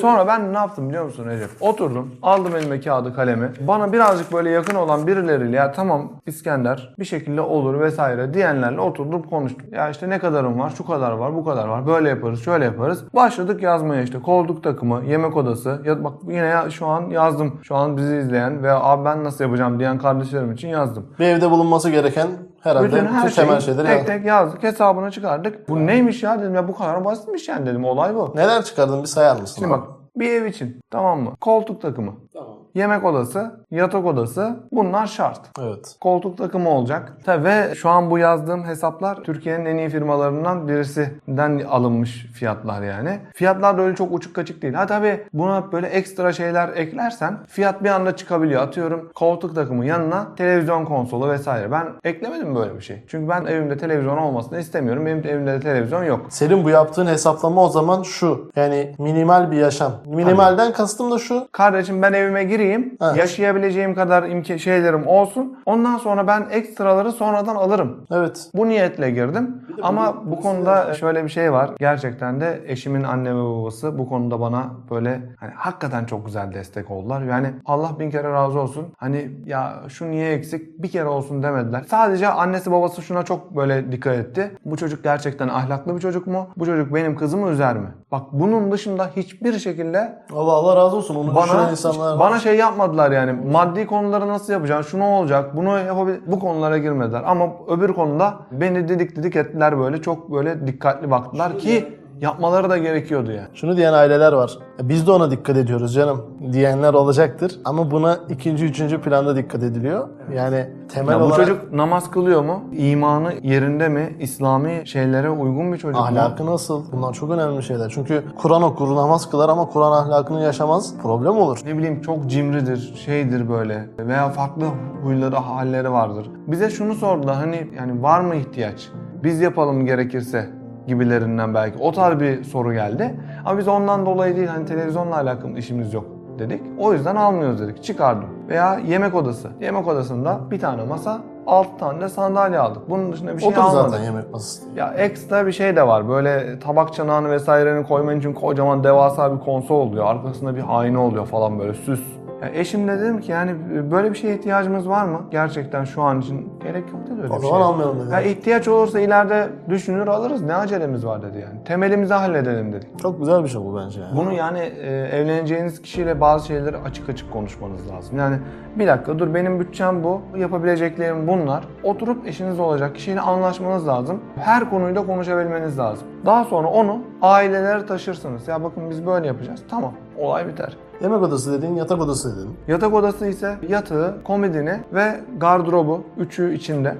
Sonra 0.00 0.26
ben 0.26 0.52
ne 0.52 0.58
yaptım 0.58 0.88
biliyor 0.88 1.04
musun 1.04 1.26
Recep? 1.26 1.50
Oturdum, 1.60 2.10
aldım 2.22 2.56
elime 2.56 2.80
kağıdı 2.80 3.14
kalemi. 3.14 3.50
Bana 3.60 3.92
birazcık 3.92 4.32
böyle 4.32 4.50
yakın 4.50 4.74
olan 4.74 5.06
birileriyle 5.06 5.56
ya 5.56 5.72
tamam 5.72 6.12
İskender 6.26 6.94
bir 6.98 7.04
şekilde 7.04 7.40
olur 7.40 7.80
vesaire 7.80 8.34
diyenlerle 8.34 8.80
oturdum 8.80 9.22
konuştum. 9.22 9.66
Ya 9.72 9.90
işte 9.90 10.10
ne 10.10 10.18
kadarım 10.18 10.58
var, 10.58 10.72
şu 10.76 10.86
kadar 10.86 11.12
var, 11.12 11.34
bu 11.34 11.44
kadar 11.44 11.68
var. 11.68 11.86
Böyle 11.86 12.08
yaparız, 12.08 12.44
şöyle 12.44 12.64
yaparız. 12.64 13.04
Başladık 13.14 13.62
yazmaya 13.62 14.02
işte 14.02 14.22
koltuk 14.22 14.64
takımı, 14.64 15.04
yemek 15.04 15.36
odası. 15.36 15.82
Ya 15.84 16.04
bak 16.04 16.12
yine 16.28 16.46
ya, 16.46 16.70
şu 16.70 16.86
an 16.86 17.10
yazdım. 17.10 17.60
Şu 17.62 17.76
an 17.76 17.96
bizi 17.96 18.16
izleyen 18.16 18.62
veya 18.62 18.80
abi 18.80 19.04
ben 19.04 19.24
nasıl 19.24 19.44
yapacağım 19.44 19.78
diyen 19.78 19.98
kardeşlerim 19.98 20.52
için 20.52 20.68
yazdım. 20.68 21.06
Bir 21.18 21.24
evde 21.24 21.50
bulunması 21.50 21.90
gereken 21.90 22.28
herhalde 22.64 22.86
Bütün 22.86 22.98
bütün, 22.98 23.14
her 23.14 23.34
temel 23.34 23.60
şeyi 23.60 23.76
şeyleri 23.76 23.86
tek 23.86 24.06
tek 24.06 24.24
yazdık. 24.24 24.62
Hesabını 24.62 25.10
çıkardık. 25.10 25.68
Bu 25.68 25.86
neymiş 25.86 26.22
ya 26.22 26.40
dedim 26.40 26.54
ya 26.54 26.68
bu 26.68 26.76
kadar 26.78 27.04
basitmiş 27.04 27.48
yani 27.48 27.66
dedim. 27.66 27.84
Olay 27.84 28.14
bu. 28.14 28.32
Neler 28.34 28.64
çıkardın 28.64 29.02
bir 29.02 29.08
sayar 29.08 29.40
mısın? 29.40 29.56
Şimdi 29.58 29.70
bak 29.70 29.84
bir 30.16 30.30
ev 30.30 30.44
için 30.46 30.80
tamam 30.90 31.20
mı? 31.20 31.36
Koltuk 31.40 31.82
takımı, 31.82 32.14
Tamam. 32.32 32.53
Yemek 32.74 33.04
odası, 33.04 33.50
yatak 33.70 34.06
odası 34.06 34.56
bunlar 34.72 35.06
şart. 35.06 35.40
Evet. 35.60 35.96
Koltuk 36.00 36.38
takımı 36.38 36.70
olacak. 36.70 37.12
Tabii 37.24 37.44
ve 37.44 37.74
şu 37.74 37.88
an 37.88 38.10
bu 38.10 38.18
yazdığım 38.18 38.64
hesaplar 38.64 39.16
Türkiye'nin 39.16 39.64
en 39.64 39.76
iyi 39.76 39.88
firmalarından 39.88 40.68
birisinden 40.68 41.62
alınmış 41.68 42.26
fiyatlar 42.34 42.82
yani. 42.82 43.18
Fiyatlar 43.34 43.78
da 43.78 43.82
öyle 43.82 43.96
çok 43.96 44.12
uçuk 44.12 44.34
kaçık 44.34 44.62
değil. 44.62 44.74
Ha 44.74 44.86
tabii 44.86 45.24
buna 45.32 45.72
böyle 45.72 45.86
ekstra 45.86 46.32
şeyler 46.32 46.68
eklersen 46.68 47.38
fiyat 47.48 47.84
bir 47.84 47.88
anda 47.88 48.16
çıkabiliyor. 48.16 48.62
Atıyorum 48.62 49.10
koltuk 49.14 49.54
takımı 49.54 49.86
yanına 49.86 50.34
televizyon 50.36 50.84
konsolu 50.84 51.30
vesaire. 51.30 51.72
Ben 51.72 51.86
eklemedim 52.04 52.54
böyle 52.54 52.76
bir 52.76 52.80
şey. 52.80 53.04
Çünkü 53.08 53.28
ben 53.28 53.46
evimde 53.46 53.76
televizyon 53.76 54.16
olmasını 54.16 54.60
istemiyorum. 54.60 55.06
Benim 55.06 55.26
evimde 55.26 55.52
de 55.52 55.60
televizyon 55.60 56.04
yok. 56.04 56.26
Senin 56.28 56.64
bu 56.64 56.70
yaptığın 56.70 57.06
hesaplama 57.06 57.64
o 57.64 57.68
zaman 57.68 58.02
şu. 58.02 58.50
Yani 58.56 58.94
minimal 58.98 59.50
bir 59.50 59.56
yaşam. 59.56 59.92
Minimalden 60.06 60.72
kastım 60.72 61.10
da 61.10 61.18
şu. 61.18 61.48
Kardeşim 61.52 62.02
ben 62.02 62.12
evime 62.12 62.44
gireyim. 62.44 62.63
Evet. 62.72 63.16
Yaşayabileceğim 63.16 63.94
kadar 63.94 64.22
imkan 64.22 64.56
şeylerim 64.56 65.06
olsun. 65.06 65.58
Ondan 65.66 65.98
sonra 65.98 66.26
ben 66.26 66.46
ekstraları 66.50 67.12
sonradan 67.12 67.56
alırım. 67.56 68.06
Evet. 68.10 68.50
Bu 68.54 68.68
niyetle 68.68 69.10
girdim. 69.10 69.62
Ama 69.82 70.30
bu 70.30 70.40
konuda 70.40 70.94
şöyle 70.94 71.24
bir 71.24 71.28
şey 71.28 71.52
var. 71.52 71.70
Gerçekten 71.78 72.40
de 72.40 72.62
eşimin 72.66 73.02
anne 73.02 73.34
ve 73.34 73.38
babası 73.44 73.98
bu 73.98 74.08
konuda 74.08 74.40
bana 74.40 74.70
böyle 74.90 75.20
hani 75.40 75.52
hakikaten 75.56 76.04
çok 76.04 76.26
güzel 76.26 76.54
destek 76.54 76.90
oldular. 76.90 77.22
Yani 77.22 77.54
Allah 77.66 77.90
bin 77.98 78.10
kere 78.10 78.32
razı 78.32 78.60
olsun. 78.60 78.86
Hani 78.98 79.30
ya 79.46 79.72
şu 79.88 80.10
niye 80.10 80.32
eksik 80.32 80.82
bir 80.82 80.88
kere 80.90 81.08
olsun 81.08 81.42
demediler. 81.42 81.84
Sadece 81.90 82.28
annesi 82.28 82.72
babası 82.72 83.02
şuna 83.02 83.22
çok 83.22 83.56
böyle 83.56 83.92
dikkat 83.92 84.16
etti. 84.16 84.58
Bu 84.64 84.76
çocuk 84.76 85.02
gerçekten 85.04 85.48
ahlaklı 85.48 85.94
bir 85.96 86.00
çocuk 86.00 86.26
mu? 86.26 86.48
Bu 86.56 86.66
çocuk 86.66 86.94
benim 86.94 87.16
kızımı 87.16 87.50
üzer 87.50 87.76
mi? 87.76 87.88
Bak 88.12 88.22
bunun 88.32 88.72
dışında 88.72 89.10
hiçbir 89.16 89.58
şekilde 89.58 90.22
Allah 90.32 90.52
Allah 90.52 90.76
razı 90.76 90.96
olsun. 90.96 91.14
Onu 91.14 91.36
düşünen 91.36 91.58
bana 91.58 91.70
insanlar 91.70 92.12
var. 92.12 92.20
bana 92.20 92.38
şey 92.38 92.53
yapmadılar 92.54 93.10
yani. 93.10 93.32
Maddi 93.52 93.86
konuları 93.86 94.28
nasıl 94.28 94.52
yapacaksın? 94.52 94.90
Şunu 94.90 95.04
olacak. 95.04 95.56
Bunu 95.56 95.78
yapabil 95.78 96.14
bu 96.26 96.38
konulara 96.38 96.78
girmediler. 96.78 97.22
Ama 97.26 97.52
öbür 97.68 97.92
konuda 97.92 98.34
beni 98.52 98.88
didik 98.88 99.16
didik 99.16 99.36
ettiler 99.36 99.78
böyle. 99.78 100.02
Çok 100.02 100.32
böyle 100.32 100.66
dikkatli 100.66 101.10
baktılar 101.10 101.58
ki 101.58 101.98
yapmaları 102.20 102.70
da 102.70 102.78
gerekiyordu 102.78 103.32
yani. 103.32 103.48
Şunu 103.54 103.76
diyen 103.76 103.92
aileler 103.92 104.32
var. 104.32 104.58
"Ya 104.78 104.88
Biz 104.88 105.06
de 105.06 105.10
ona 105.12 105.30
dikkat 105.30 105.56
ediyoruz 105.56 105.94
canım 105.94 106.22
diyenler 106.52 106.94
olacaktır. 106.94 107.60
Ama 107.64 107.90
buna 107.90 108.18
ikinci, 108.28 108.64
üçüncü 108.64 109.00
planda 109.00 109.36
dikkat 109.36 109.62
ediliyor. 109.62 110.08
Yani 110.34 110.66
temel 110.88 111.12
Ya 111.12 111.20
bu 111.20 111.24
olarak 111.24 111.36
çocuk 111.46 111.72
namaz 111.72 112.10
kılıyor 112.10 112.42
mu? 112.44 112.64
İmanı 112.72 113.32
yerinde 113.42 113.88
mi? 113.88 114.16
İslami 114.20 114.82
şeylere 114.84 115.30
uygun 115.30 115.72
bir 115.72 115.78
çocuk 115.78 116.00
mu? 116.00 116.06
ahlakı 116.06 116.46
nasıl? 116.46 116.82
Bunlar 116.92 117.12
çok 117.12 117.30
önemli 117.30 117.62
şeyler. 117.62 117.90
Çünkü 117.94 118.22
Kur'an 118.38 118.62
okur, 118.62 118.96
namaz 118.96 119.30
kılar 119.30 119.48
ama 119.48 119.68
Kur'an 119.68 119.92
ahlakını 119.92 120.40
yaşamaz. 120.42 120.94
Problem 121.02 121.36
olur. 121.36 121.58
ne 121.66 121.78
bileyim 121.78 122.00
çok 122.00 122.30
cimridir, 122.30 122.94
şeydir 123.04 123.48
böyle 123.48 123.88
veya 123.98 124.28
farklı 124.28 124.64
huyları, 125.02 125.36
halleri 125.36 125.92
vardır. 125.92 126.30
Bize 126.46 126.70
şunu 126.70 126.94
sordular 126.94 127.34
hani 127.36 127.70
yani 127.76 128.02
var 128.02 128.20
mı 128.20 128.34
ihtiyaç? 128.34 128.88
Biz 129.22 129.40
yapalım 129.40 129.86
gerekirse 129.86 130.50
gibilerinden 130.86 131.54
belki. 131.54 131.78
O 131.78 131.92
tarz 131.92 132.20
bir 132.20 132.44
soru 132.44 132.72
geldi. 132.72 133.14
Ama 133.44 133.58
biz 133.58 133.68
ondan 133.68 134.06
dolayı 134.06 134.36
değil 134.36 134.48
hani 134.48 134.66
televizyonla 134.66 135.16
alakalı 135.16 135.58
işimiz 135.58 135.94
yok 135.94 136.04
dedik. 136.38 136.62
O 136.78 136.92
yüzden 136.92 137.16
almıyoruz 137.16 137.60
dedik. 137.60 137.82
Çıkardım. 137.84 138.28
Veya 138.48 138.78
yemek 138.86 139.14
odası. 139.14 139.48
Yemek 139.60 139.88
odasında 139.88 140.40
bir 140.50 140.60
tane 140.60 140.84
masa, 140.84 141.20
6 141.46 141.68
tane 141.78 142.00
de 142.00 142.08
sandalye 142.08 142.58
aldık. 142.58 142.90
Bunun 142.90 143.12
dışında 143.12 143.34
bir 143.36 143.40
şey 143.40 143.48
Otur 143.48 143.58
almadık. 143.62 143.90
zaten 143.90 144.04
yemek 144.04 144.32
masası. 144.32 144.62
Ya 144.76 144.94
ekstra 144.94 145.46
bir 145.46 145.52
şey 145.52 145.76
de 145.76 145.86
var. 145.86 146.08
Böyle 146.08 146.58
tabak 146.58 146.94
çanağını 146.94 147.30
vesairenin 147.30 147.82
koyman 147.82 148.18
için 148.18 148.32
kocaman 148.32 148.84
devasa 148.84 149.34
bir 149.34 149.40
konsol 149.40 149.80
oluyor. 149.80 150.06
Arkasında 150.06 150.56
bir 150.56 150.64
ayna 150.68 151.00
oluyor 151.00 151.26
falan 151.26 151.58
böyle 151.58 151.74
süs. 151.74 152.00
Ya 152.42 152.48
eşimle 152.54 153.00
dedim 153.00 153.20
ki 153.20 153.32
yani 153.32 153.54
böyle 153.90 154.10
bir 154.10 154.16
şeye 154.16 154.34
ihtiyacımız 154.34 154.88
var 154.88 155.04
mı? 155.04 155.20
Gerçekten 155.30 155.84
şu 155.84 156.02
an 156.02 156.20
için 156.20 156.52
gerek 156.62 156.84
yok 156.92 157.00
dedi 157.06 157.22
öyle 157.22 157.32
O 157.32 157.36
bir 157.36 157.42
zaman 157.42 157.56
şey. 157.58 157.66
almayalım 157.66 158.00
dedi. 158.00 158.12
Ya 158.12 158.20
ihtiyaç 158.20 158.68
olursa 158.68 159.00
ileride 159.00 159.48
düşünür 159.68 160.06
alırız. 160.06 160.42
Ne 160.42 160.54
acelemiz 160.54 161.06
var 161.06 161.22
dedi 161.22 161.38
yani. 161.38 161.64
Temelimizi 161.64 162.14
halledelim 162.14 162.72
dedik. 162.72 162.98
Çok 162.98 163.18
güzel 163.20 163.44
bir 163.44 163.48
şey 163.48 163.60
bu 163.60 163.76
bence. 163.76 164.00
Yani. 164.00 164.16
Bunu 164.16 164.32
yani 164.32 164.58
e, 164.58 164.90
evleneceğiniz 164.90 165.82
kişiyle 165.82 166.20
bazı 166.20 166.46
şeyleri 166.46 166.76
açık 166.76 167.08
açık 167.08 167.32
konuşmanız 167.32 167.90
lazım. 167.90 168.18
Yani 168.18 168.36
bir 168.76 168.86
dakika 168.86 169.18
dur 169.18 169.34
benim 169.34 169.60
bütçem 169.60 170.04
bu, 170.04 170.20
yapabileceklerim 170.36 171.26
bunlar. 171.28 171.64
Oturup 171.82 172.26
eşiniz 172.26 172.60
olacak 172.60 172.94
kişiyle 172.94 173.20
anlaşmanız 173.20 173.88
lazım. 173.88 174.20
Her 174.36 174.70
konuyu 174.70 174.94
da 174.96 175.06
konuşabilmeniz 175.06 175.78
lazım. 175.78 176.08
Daha 176.26 176.44
sonra 176.44 176.68
onu 176.68 176.98
ailelere 177.22 177.86
taşırsınız. 177.86 178.48
Ya 178.48 178.64
bakın 178.64 178.90
biz 178.90 179.06
böyle 179.06 179.26
yapacağız. 179.26 179.62
Tamam 179.70 179.92
olay 180.18 180.48
biter. 180.48 180.76
Yemek 181.02 181.22
odası 181.22 181.52
dedin, 181.52 181.74
yatak 181.74 182.00
odası 182.00 182.36
dedin. 182.36 182.56
Yatak 182.68 182.94
odası 182.94 183.26
ise 183.26 183.56
yatağı, 183.68 184.14
komodini 184.24 184.80
ve 184.92 185.20
gardırobu 185.38 186.00
üçü 186.18 186.54
içinde. 186.54 186.96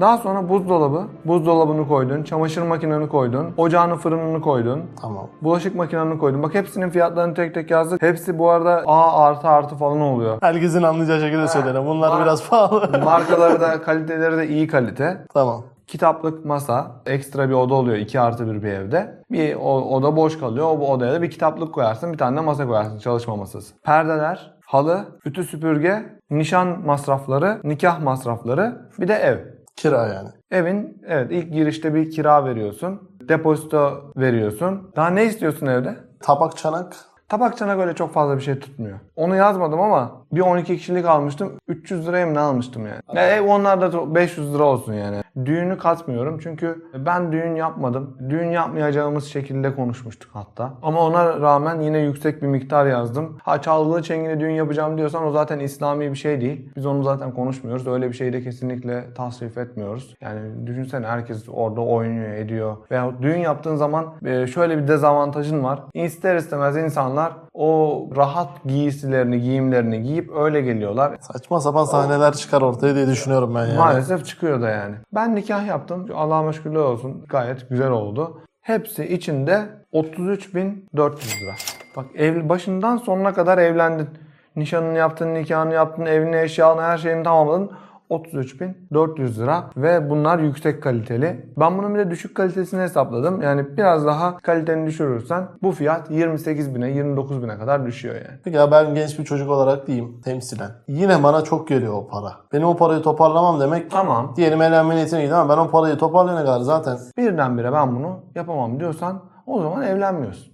Daha 0.00 0.18
sonra 0.18 0.48
buzdolabı, 0.48 1.02
buzdolabını 1.24 1.88
koydun, 1.88 2.22
çamaşır 2.22 2.62
makineni 2.62 3.08
koydun, 3.08 3.46
ocağını 3.56 3.96
fırınını 3.96 4.40
koydun, 4.40 4.82
Tamam. 5.02 5.26
Bulaşık 5.42 5.74
makineni 5.74 6.18
koydum. 6.18 6.42
Bak 6.42 6.54
hepsinin 6.54 6.90
fiyatlarını 6.90 7.34
tek 7.34 7.54
tek 7.54 7.70
yazdık. 7.70 8.02
Hepsi 8.02 8.38
bu 8.38 8.50
arada 8.50 8.82
A 8.86 9.22
artı 9.22 9.48
artı 9.48 9.74
falan 9.76 10.00
oluyor. 10.00 10.38
Herkesin 10.40 10.82
anlayacağı 10.82 11.20
şekilde 11.20 11.48
söylerim. 11.48 11.86
Bunlar 11.86 12.08
Var. 12.10 12.22
biraz 12.22 12.48
pahalı. 12.48 13.00
Markaları 13.04 13.60
da 13.60 13.82
kaliteleri 13.82 14.36
de 14.36 14.48
iyi 14.48 14.66
kalite. 14.66 15.24
tamam. 15.34 15.62
Kitaplık 15.88 16.44
masa, 16.44 17.02
ekstra 17.06 17.48
bir 17.48 17.54
oda 17.54 17.74
oluyor 17.74 17.96
2 17.96 18.20
artı 18.20 18.46
bir 18.46 18.62
bir 18.62 18.72
evde. 18.72 19.22
Bir 19.30 19.54
oda 19.54 20.16
boş 20.16 20.38
kalıyor. 20.38 20.66
O 20.66 20.80
bu 20.80 20.90
odaya 20.90 21.12
da 21.12 21.22
bir 21.22 21.30
kitaplık 21.30 21.74
koyarsın, 21.74 22.12
bir 22.12 22.18
tane 22.18 22.36
de 22.36 22.40
masa 22.40 22.66
koyarsın 22.66 22.98
çalışma 22.98 23.36
masası. 23.36 23.74
Perdeler 23.82 24.54
halı, 24.66 25.04
ütü 25.24 25.44
süpürge, 25.44 26.02
nişan 26.30 26.86
masrafları, 26.86 27.60
nikah 27.64 28.00
masrafları, 28.00 28.90
bir 29.00 29.08
de 29.08 29.14
ev. 29.14 29.38
Kira 29.76 30.06
yani. 30.06 30.28
Evin 30.50 31.02
evet 31.06 31.30
ilk 31.30 31.52
girişte 31.52 31.94
bir 31.94 32.10
kira 32.10 32.44
veriyorsun. 32.44 33.10
Depozito 33.28 34.12
veriyorsun. 34.16 34.90
Daha 34.96 35.10
ne 35.10 35.24
istiyorsun 35.24 35.66
evde? 35.66 35.96
Tabak 36.20 36.56
çanak. 36.56 36.96
Tabak 37.28 37.56
çanak 37.56 37.80
öyle 37.80 37.94
çok 37.94 38.12
fazla 38.12 38.36
bir 38.36 38.42
şey 38.42 38.58
tutmuyor. 38.58 38.98
Onu 39.16 39.36
yazmadım 39.36 39.80
ama 39.80 40.12
bir 40.32 40.40
12 40.40 40.76
kişilik 40.76 41.06
almıştım. 41.06 41.52
300 41.68 42.08
liraya 42.08 42.26
mı 42.26 42.34
ne 42.34 42.38
almıştım 42.38 42.86
yani. 42.86 43.00
Ya 43.14 43.36
ev 43.36 43.46
onlar 43.46 43.80
da 43.80 44.14
500 44.14 44.54
lira 44.54 44.62
olsun 44.62 44.92
yani. 44.92 45.22
Düğünü 45.44 45.78
katmıyorum 45.78 46.38
çünkü 46.42 46.84
ben 47.06 47.32
düğün 47.32 47.54
yapmadım. 47.54 48.16
Düğün 48.30 48.50
yapmayacağımız 48.50 49.24
şekilde 49.24 49.74
konuşmuştuk 49.74 50.30
hatta. 50.34 50.74
Ama 50.82 51.00
ona 51.00 51.40
rağmen 51.40 51.80
yine 51.80 51.98
yüksek 51.98 52.42
bir 52.42 52.46
miktar 52.46 52.86
yazdım. 52.86 53.38
Ha 53.42 53.62
çalgılı 53.62 54.02
çengeli 54.02 54.40
düğün 54.40 54.50
yapacağım 54.50 54.98
diyorsan 54.98 55.26
o 55.26 55.30
zaten 55.30 55.58
İslami 55.58 56.10
bir 56.10 56.16
şey 56.16 56.40
değil. 56.40 56.70
Biz 56.76 56.86
onu 56.86 57.02
zaten 57.02 57.34
konuşmuyoruz. 57.34 57.86
Öyle 57.86 58.08
bir 58.08 58.14
şeyi 58.14 58.32
de 58.32 58.42
kesinlikle 58.42 59.14
tasvip 59.14 59.58
etmiyoruz. 59.58 60.14
Yani 60.20 60.66
düşünsene 60.66 61.06
herkes 61.06 61.48
orada 61.48 61.80
oynuyor, 61.80 62.32
ediyor. 62.32 62.76
Veya 62.90 63.12
düğün 63.22 63.38
yaptığın 63.38 63.76
zaman 63.76 64.06
e, 64.24 64.46
şöyle 64.46 64.78
bir 64.78 64.88
dezavantajın 64.88 65.64
var. 65.64 65.80
İster 65.94 66.36
istemez 66.36 66.76
insanlar 66.76 67.17
o 67.54 68.08
rahat 68.16 68.64
giysilerini, 68.64 69.40
giyimlerini 69.40 70.02
giyip 70.02 70.30
öyle 70.36 70.60
geliyorlar. 70.60 71.16
Saçma 71.20 71.60
sapan 71.60 71.84
sahneler 71.84 72.32
çıkar 72.32 72.62
ortaya 72.62 72.94
diye 72.94 73.06
düşünüyorum 73.06 73.54
ben 73.54 73.66
yani. 73.66 73.78
Maalesef 73.78 74.26
çıkıyor 74.26 74.62
da 74.62 74.68
yani. 74.68 74.94
Ben 75.14 75.36
nikah 75.36 75.66
yaptım. 75.66 76.06
Allah'a 76.14 76.52
şükürler 76.52 76.80
olsun. 76.80 77.24
Gayet 77.28 77.70
güzel 77.70 77.90
oldu. 77.90 78.40
Hepsi 78.60 79.14
içinde 79.14 79.66
33.400 79.92 81.40
lira. 81.40 81.54
Bak 81.96 82.06
ev 82.14 82.48
başından 82.48 82.96
sonuna 82.96 83.34
kadar 83.34 83.58
evlendin. 83.58 84.08
Nişanını 84.56 84.98
yaptın, 84.98 85.34
nikahını 85.34 85.74
yaptın, 85.74 86.06
evini, 86.06 86.36
eşyanı, 86.36 86.82
her 86.82 86.98
şeyini 86.98 87.22
tamamladın. 87.22 87.70
33.400 88.10 89.38
lira 89.42 89.70
ve 89.76 90.10
bunlar 90.10 90.38
yüksek 90.38 90.82
kaliteli. 90.82 91.52
Ben 91.56 91.78
bunun 91.78 91.94
bir 91.94 91.98
de 92.00 92.10
düşük 92.10 92.36
kalitesini 92.36 92.80
hesapladım. 92.80 93.42
Yani 93.42 93.76
biraz 93.76 94.06
daha 94.06 94.36
kaliteni 94.36 94.86
düşürürsen 94.86 95.48
bu 95.62 95.72
fiyat 95.72 96.10
28.000'e 96.10 96.90
29.000'e 96.96 97.58
kadar 97.58 97.86
düşüyor 97.86 98.14
yani. 98.14 98.40
Peki 98.44 98.56
ya 98.56 98.70
ben 98.70 98.94
genç 98.94 99.18
bir 99.18 99.24
çocuk 99.24 99.50
olarak 99.50 99.86
diyeyim 99.86 100.20
temsilen. 100.20 100.70
Yine 100.88 101.22
bana 101.22 101.42
çok 101.44 101.68
geliyor 101.68 101.92
o 101.92 102.06
para. 102.08 102.32
Benim 102.52 102.66
o 102.66 102.76
parayı 102.76 103.02
toparlamam 103.02 103.60
demek 103.60 103.90
Tamam. 103.90 104.34
diyelim 104.36 104.62
evlenme 104.62 104.96
niyetine 104.96 105.22
gidiyor 105.22 105.38
ama 105.38 105.56
ben 105.56 105.60
o 105.62 105.70
parayı 105.70 105.96
toparlayana 105.96 106.44
kadar 106.44 106.60
zaten 106.60 106.98
Birdenbire 107.16 107.72
ben 107.72 107.96
bunu 107.96 108.20
yapamam 108.34 108.80
diyorsan 108.80 109.22
o 109.46 109.62
zaman 109.62 109.82
evlenmiyorsun. 109.82 110.52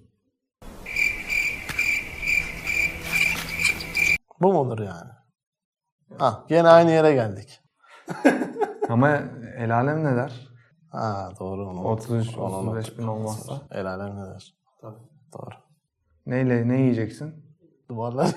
bu 4.40 4.52
mudur 4.52 4.78
yani? 4.78 5.13
Ha 6.18 6.44
gene 6.48 6.68
aynı 6.68 6.90
yere 6.90 7.14
geldik. 7.14 7.60
Ama 8.88 9.20
el 9.58 9.76
alem 9.76 10.04
ne 10.04 10.16
der? 10.16 10.48
Ha 10.90 11.30
doğru. 11.40 11.68
onu 11.68 11.84
33, 11.84 12.38
onu 12.38 12.56
35 12.56 12.98
bin 12.98 13.06
olmazsa. 13.06 13.60
El 13.70 13.86
alem 13.86 14.16
ne 14.16 14.26
der? 14.26 14.54
Doğru. 15.32 15.54
Neyle 16.26 16.68
ne 16.68 16.80
yiyeceksin? 16.80 17.34
Duvarlar 17.88 18.30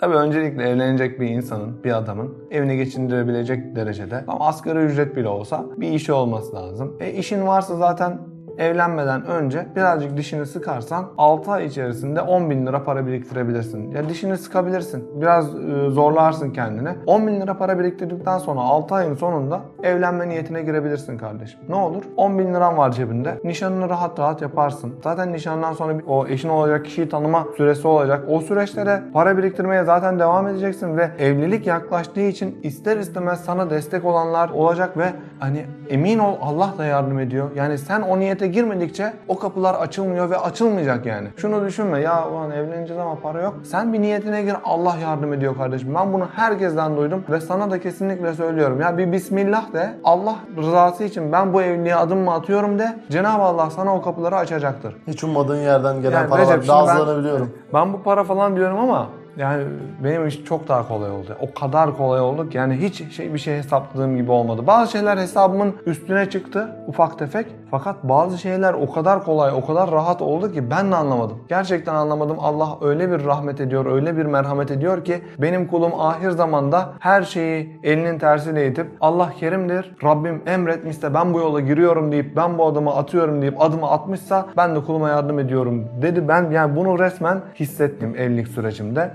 Tabii 0.00 0.14
öncelikle 0.16 0.68
evlenecek 0.68 1.20
bir 1.20 1.28
insanın, 1.28 1.84
bir 1.84 1.92
adamın 1.92 2.48
evini 2.50 2.76
geçindirebilecek 2.76 3.76
derecede 3.76 4.24
ama 4.26 4.46
asgari 4.46 4.78
ücret 4.78 5.16
bile 5.16 5.28
olsa 5.28 5.66
bir 5.76 5.88
işi 5.88 6.12
olması 6.12 6.54
lazım. 6.54 6.96
E 7.00 7.12
işin 7.12 7.46
varsa 7.46 7.76
zaten 7.76 8.31
evlenmeden 8.58 9.26
önce 9.26 9.66
birazcık 9.76 10.16
dişini 10.16 10.46
sıkarsan 10.46 11.08
6 11.18 11.50
ay 11.50 11.66
içerisinde 11.66 12.20
10 12.20 12.50
bin 12.50 12.66
lira 12.66 12.84
para 12.84 13.06
biriktirebilirsin. 13.06 13.90
Ya 13.90 14.08
dişini 14.08 14.38
sıkabilirsin. 14.38 15.20
Biraz 15.20 15.54
e, 15.54 15.90
zorlarsın 15.90 16.50
kendini. 16.50 16.88
10 17.06 17.26
bin 17.26 17.40
lira 17.40 17.58
para 17.58 17.78
biriktirdikten 17.78 18.38
sonra 18.38 18.60
6 18.60 18.94
ayın 18.94 19.14
sonunda 19.14 19.60
evlenme 19.82 20.28
niyetine 20.28 20.62
girebilirsin 20.62 21.18
kardeşim. 21.18 21.60
Ne 21.68 21.74
olur? 21.74 22.02
10 22.16 22.38
bin 22.38 22.54
liran 22.54 22.78
var 22.78 22.92
cebinde. 22.92 23.40
Nişanını 23.44 23.88
rahat 23.88 24.18
rahat 24.18 24.42
yaparsın. 24.42 24.94
Zaten 25.04 25.32
nişandan 25.32 25.72
sonra 25.72 25.94
o 26.06 26.26
eşin 26.26 26.48
olacak 26.48 26.84
kişiyi 26.84 27.08
tanıma 27.08 27.46
süresi 27.56 27.88
olacak. 27.88 28.24
O 28.28 28.40
süreçte 28.40 28.86
de 28.86 29.02
para 29.12 29.38
biriktirmeye 29.38 29.84
zaten 29.84 30.18
devam 30.18 30.48
edeceksin 30.48 30.96
ve 30.96 31.10
evlilik 31.18 31.66
yaklaştığı 31.66 32.20
için 32.20 32.58
ister 32.62 32.96
istemez 32.96 33.40
sana 33.44 33.70
destek 33.70 34.04
olanlar 34.04 34.50
olacak 34.50 34.96
ve 34.96 35.06
hani 35.38 35.66
emin 35.88 36.18
ol 36.18 36.34
Allah 36.40 36.74
da 36.78 36.84
yardım 36.84 37.18
ediyor. 37.18 37.50
Yani 37.54 37.78
sen 37.78 38.00
o 38.02 38.18
niyete 38.18 38.41
girmedikçe 38.46 39.12
o 39.28 39.38
kapılar 39.38 39.74
açılmıyor 39.74 40.30
ve 40.30 40.36
açılmayacak 40.38 41.06
yani. 41.06 41.28
Şunu 41.36 41.66
düşünme 41.66 42.00
ya 42.00 42.28
ulan 42.28 42.50
evleneceğiz 42.50 43.02
ama 43.02 43.14
para 43.22 43.42
yok. 43.42 43.54
Sen 43.64 43.92
bir 43.92 44.00
niyetine 44.00 44.42
gir 44.42 44.54
Allah 44.64 44.96
yardım 45.02 45.32
ediyor 45.32 45.56
kardeşim. 45.56 45.94
Ben 45.94 46.12
bunu 46.12 46.26
herkesten 46.36 46.96
duydum 46.96 47.24
ve 47.30 47.40
sana 47.40 47.70
da 47.70 47.80
kesinlikle 47.80 48.34
söylüyorum. 48.34 48.80
Ya 48.80 48.98
bir 48.98 49.12
bismillah 49.12 49.72
de 49.72 49.94
Allah 50.04 50.36
rızası 50.56 51.04
için 51.04 51.32
ben 51.32 51.52
bu 51.52 51.62
evliliğe 51.62 51.96
adım 51.96 52.18
mı 52.18 52.32
atıyorum 52.32 52.78
de 52.78 52.96
Cenab-ı 53.10 53.42
Allah 53.42 53.70
sana 53.70 53.96
o 53.96 54.02
kapıları 54.02 54.36
açacaktır. 54.36 54.96
Hiç 55.06 55.24
ummadığın 55.24 55.56
yerden 55.60 56.02
gelen 56.02 56.18
Yani 56.20 56.28
paralar 56.28 56.56
Recep, 56.56 56.68
daha 56.68 57.08
ben- 57.08 57.18
biliyorum. 57.18 57.50
Ben 57.74 57.92
bu 57.92 58.02
para 58.02 58.24
falan 58.24 58.56
diyorum 58.56 58.78
ama 58.78 59.06
yani 59.36 59.64
benim 60.04 60.26
iş 60.26 60.44
çok 60.44 60.68
daha 60.68 60.88
kolay 60.88 61.10
oldu. 61.10 61.36
O 61.40 61.60
kadar 61.60 61.96
kolay 61.96 62.20
oldu 62.20 62.48
ki 62.48 62.56
yani 62.56 62.76
hiç 62.76 63.12
şey 63.12 63.34
bir 63.34 63.38
şey 63.38 63.56
hesapladığım 63.56 64.16
gibi 64.16 64.30
olmadı. 64.30 64.66
Bazı 64.66 64.92
şeyler 64.92 65.16
hesabımın 65.16 65.74
üstüne 65.86 66.30
çıktı 66.30 66.76
ufak 66.86 67.18
tefek. 67.18 67.46
Fakat 67.70 68.04
bazı 68.04 68.38
şeyler 68.38 68.74
o 68.74 68.92
kadar 68.92 69.24
kolay, 69.24 69.52
o 69.52 69.66
kadar 69.66 69.90
rahat 69.90 70.22
oldu 70.22 70.52
ki 70.52 70.70
ben 70.70 70.92
de 70.92 70.96
anlamadım. 70.96 71.38
Gerçekten 71.48 71.94
anlamadım. 71.94 72.36
Allah 72.40 72.78
öyle 72.80 73.10
bir 73.10 73.24
rahmet 73.24 73.60
ediyor, 73.60 73.86
öyle 73.86 74.16
bir 74.16 74.26
merhamet 74.26 74.70
ediyor 74.70 75.04
ki 75.04 75.22
benim 75.38 75.66
kulum 75.66 76.00
ahir 76.00 76.30
zamanda 76.30 76.92
her 76.98 77.22
şeyi 77.22 77.80
elinin 77.82 78.18
tersiyle 78.18 78.68
itip 78.68 78.86
Allah 79.00 79.30
kerimdir, 79.40 79.94
Rabbim 80.04 80.42
emretmişse 80.46 81.14
ben 81.14 81.34
bu 81.34 81.38
yola 81.38 81.60
giriyorum 81.60 82.12
deyip 82.12 82.36
ben 82.36 82.58
bu 82.58 82.66
adımı 82.66 82.96
atıyorum 82.96 83.42
deyip 83.42 83.62
adımı 83.62 83.90
atmışsa 83.90 84.46
ben 84.56 84.74
de 84.74 84.80
kuluma 84.80 85.08
yardım 85.08 85.38
ediyorum 85.38 85.84
dedi. 86.02 86.28
Ben 86.28 86.50
yani 86.50 86.76
bunu 86.76 86.98
resmen 86.98 87.40
hissettim 87.60 88.14
evlilik 88.18 88.48
sürecimde. 88.48 89.10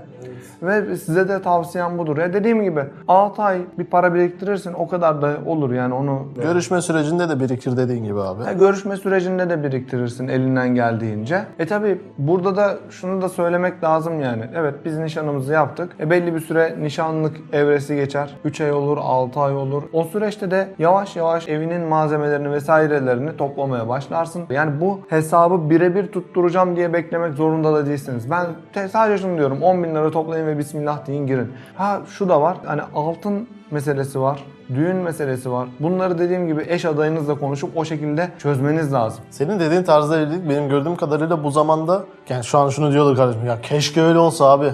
Ve 0.62 0.96
size 0.96 1.28
de 1.28 1.42
tavsiyem 1.42 1.98
budur. 1.98 2.16
Ya 2.16 2.32
dediğim 2.32 2.62
gibi 2.62 2.80
6 3.08 3.42
ay 3.42 3.58
bir 3.78 3.84
para 3.84 4.14
biriktirirsin 4.14 4.72
o 4.72 4.88
kadar 4.88 5.22
da 5.22 5.36
olur 5.46 5.72
yani 5.72 5.94
onu 5.94 6.22
Görüşme 6.42 6.80
sürecinde 6.80 7.28
de 7.28 7.40
birikir 7.40 7.76
dediğin 7.76 8.04
gibi 8.04 8.20
abi. 8.20 8.42
Ha, 8.42 8.52
görüşme 8.52 8.96
sürecinde 8.96 9.50
de 9.50 9.62
biriktirirsin 9.62 10.28
elinden 10.28 10.74
geldiğince. 10.74 11.42
E 11.58 11.66
tabi 11.66 12.00
burada 12.18 12.56
da 12.56 12.76
şunu 12.90 13.22
da 13.22 13.28
söylemek 13.28 13.84
lazım 13.84 14.20
yani. 14.20 14.42
Evet 14.54 14.74
biz 14.84 14.98
nişanımızı 14.98 15.52
yaptık. 15.52 15.92
E 16.00 16.10
belli 16.10 16.34
bir 16.34 16.40
süre 16.40 16.76
nişanlık 16.80 17.36
evresi 17.52 17.96
geçer. 17.96 18.36
3 18.44 18.60
ay 18.60 18.72
olur, 18.72 18.98
6 19.00 19.40
ay 19.40 19.56
olur. 19.56 19.82
O 19.92 20.04
süreçte 20.04 20.50
de 20.50 20.68
yavaş 20.78 21.16
yavaş 21.16 21.48
evinin 21.48 21.80
malzemelerini 21.80 22.52
vesairelerini 22.52 23.36
toplamaya 23.36 23.88
başlarsın. 23.88 24.44
Yani 24.50 24.80
bu 24.80 25.00
hesabı 25.08 25.70
birebir 25.70 26.06
tutturacağım 26.06 26.76
diye 26.76 26.92
beklemek 26.92 27.34
zorunda 27.34 27.72
da 27.74 27.86
değilsiniz. 27.86 28.30
Ben 28.30 28.46
sadece 28.88 29.22
şunu 29.22 29.38
diyorum 29.38 29.62
10 29.62 29.84
bin 29.84 29.94
lira 29.94 30.10
toplayın 30.10 30.47
ve 30.48 30.58
bismillah 30.58 31.06
deyin 31.06 31.26
girin. 31.26 31.52
Ha 31.76 32.00
şu 32.08 32.28
da 32.28 32.42
var 32.42 32.56
hani 32.66 32.80
altın 32.94 33.48
meselesi 33.70 34.20
var. 34.20 34.44
Düğün 34.74 34.96
meselesi 34.96 35.52
var. 35.52 35.68
Bunları 35.80 36.18
dediğim 36.18 36.46
gibi 36.46 36.64
eş 36.68 36.84
adayınızla 36.84 37.34
konuşup 37.38 37.76
o 37.76 37.84
şekilde 37.84 38.28
çözmeniz 38.38 38.92
lazım. 38.92 39.24
Senin 39.30 39.60
dediğin 39.60 39.82
tarzda 39.82 40.20
evlilik 40.20 40.48
benim 40.48 40.68
gördüğüm 40.68 40.96
kadarıyla 40.96 41.44
bu 41.44 41.50
zamanda 41.50 42.02
yani 42.28 42.44
şu 42.44 42.58
an 42.58 42.68
şunu 42.68 42.92
diyorlar 42.92 43.16
kardeşim 43.16 43.46
ya 43.46 43.60
keşke 43.62 44.02
öyle 44.02 44.18
olsa 44.18 44.44
abi. 44.50 44.70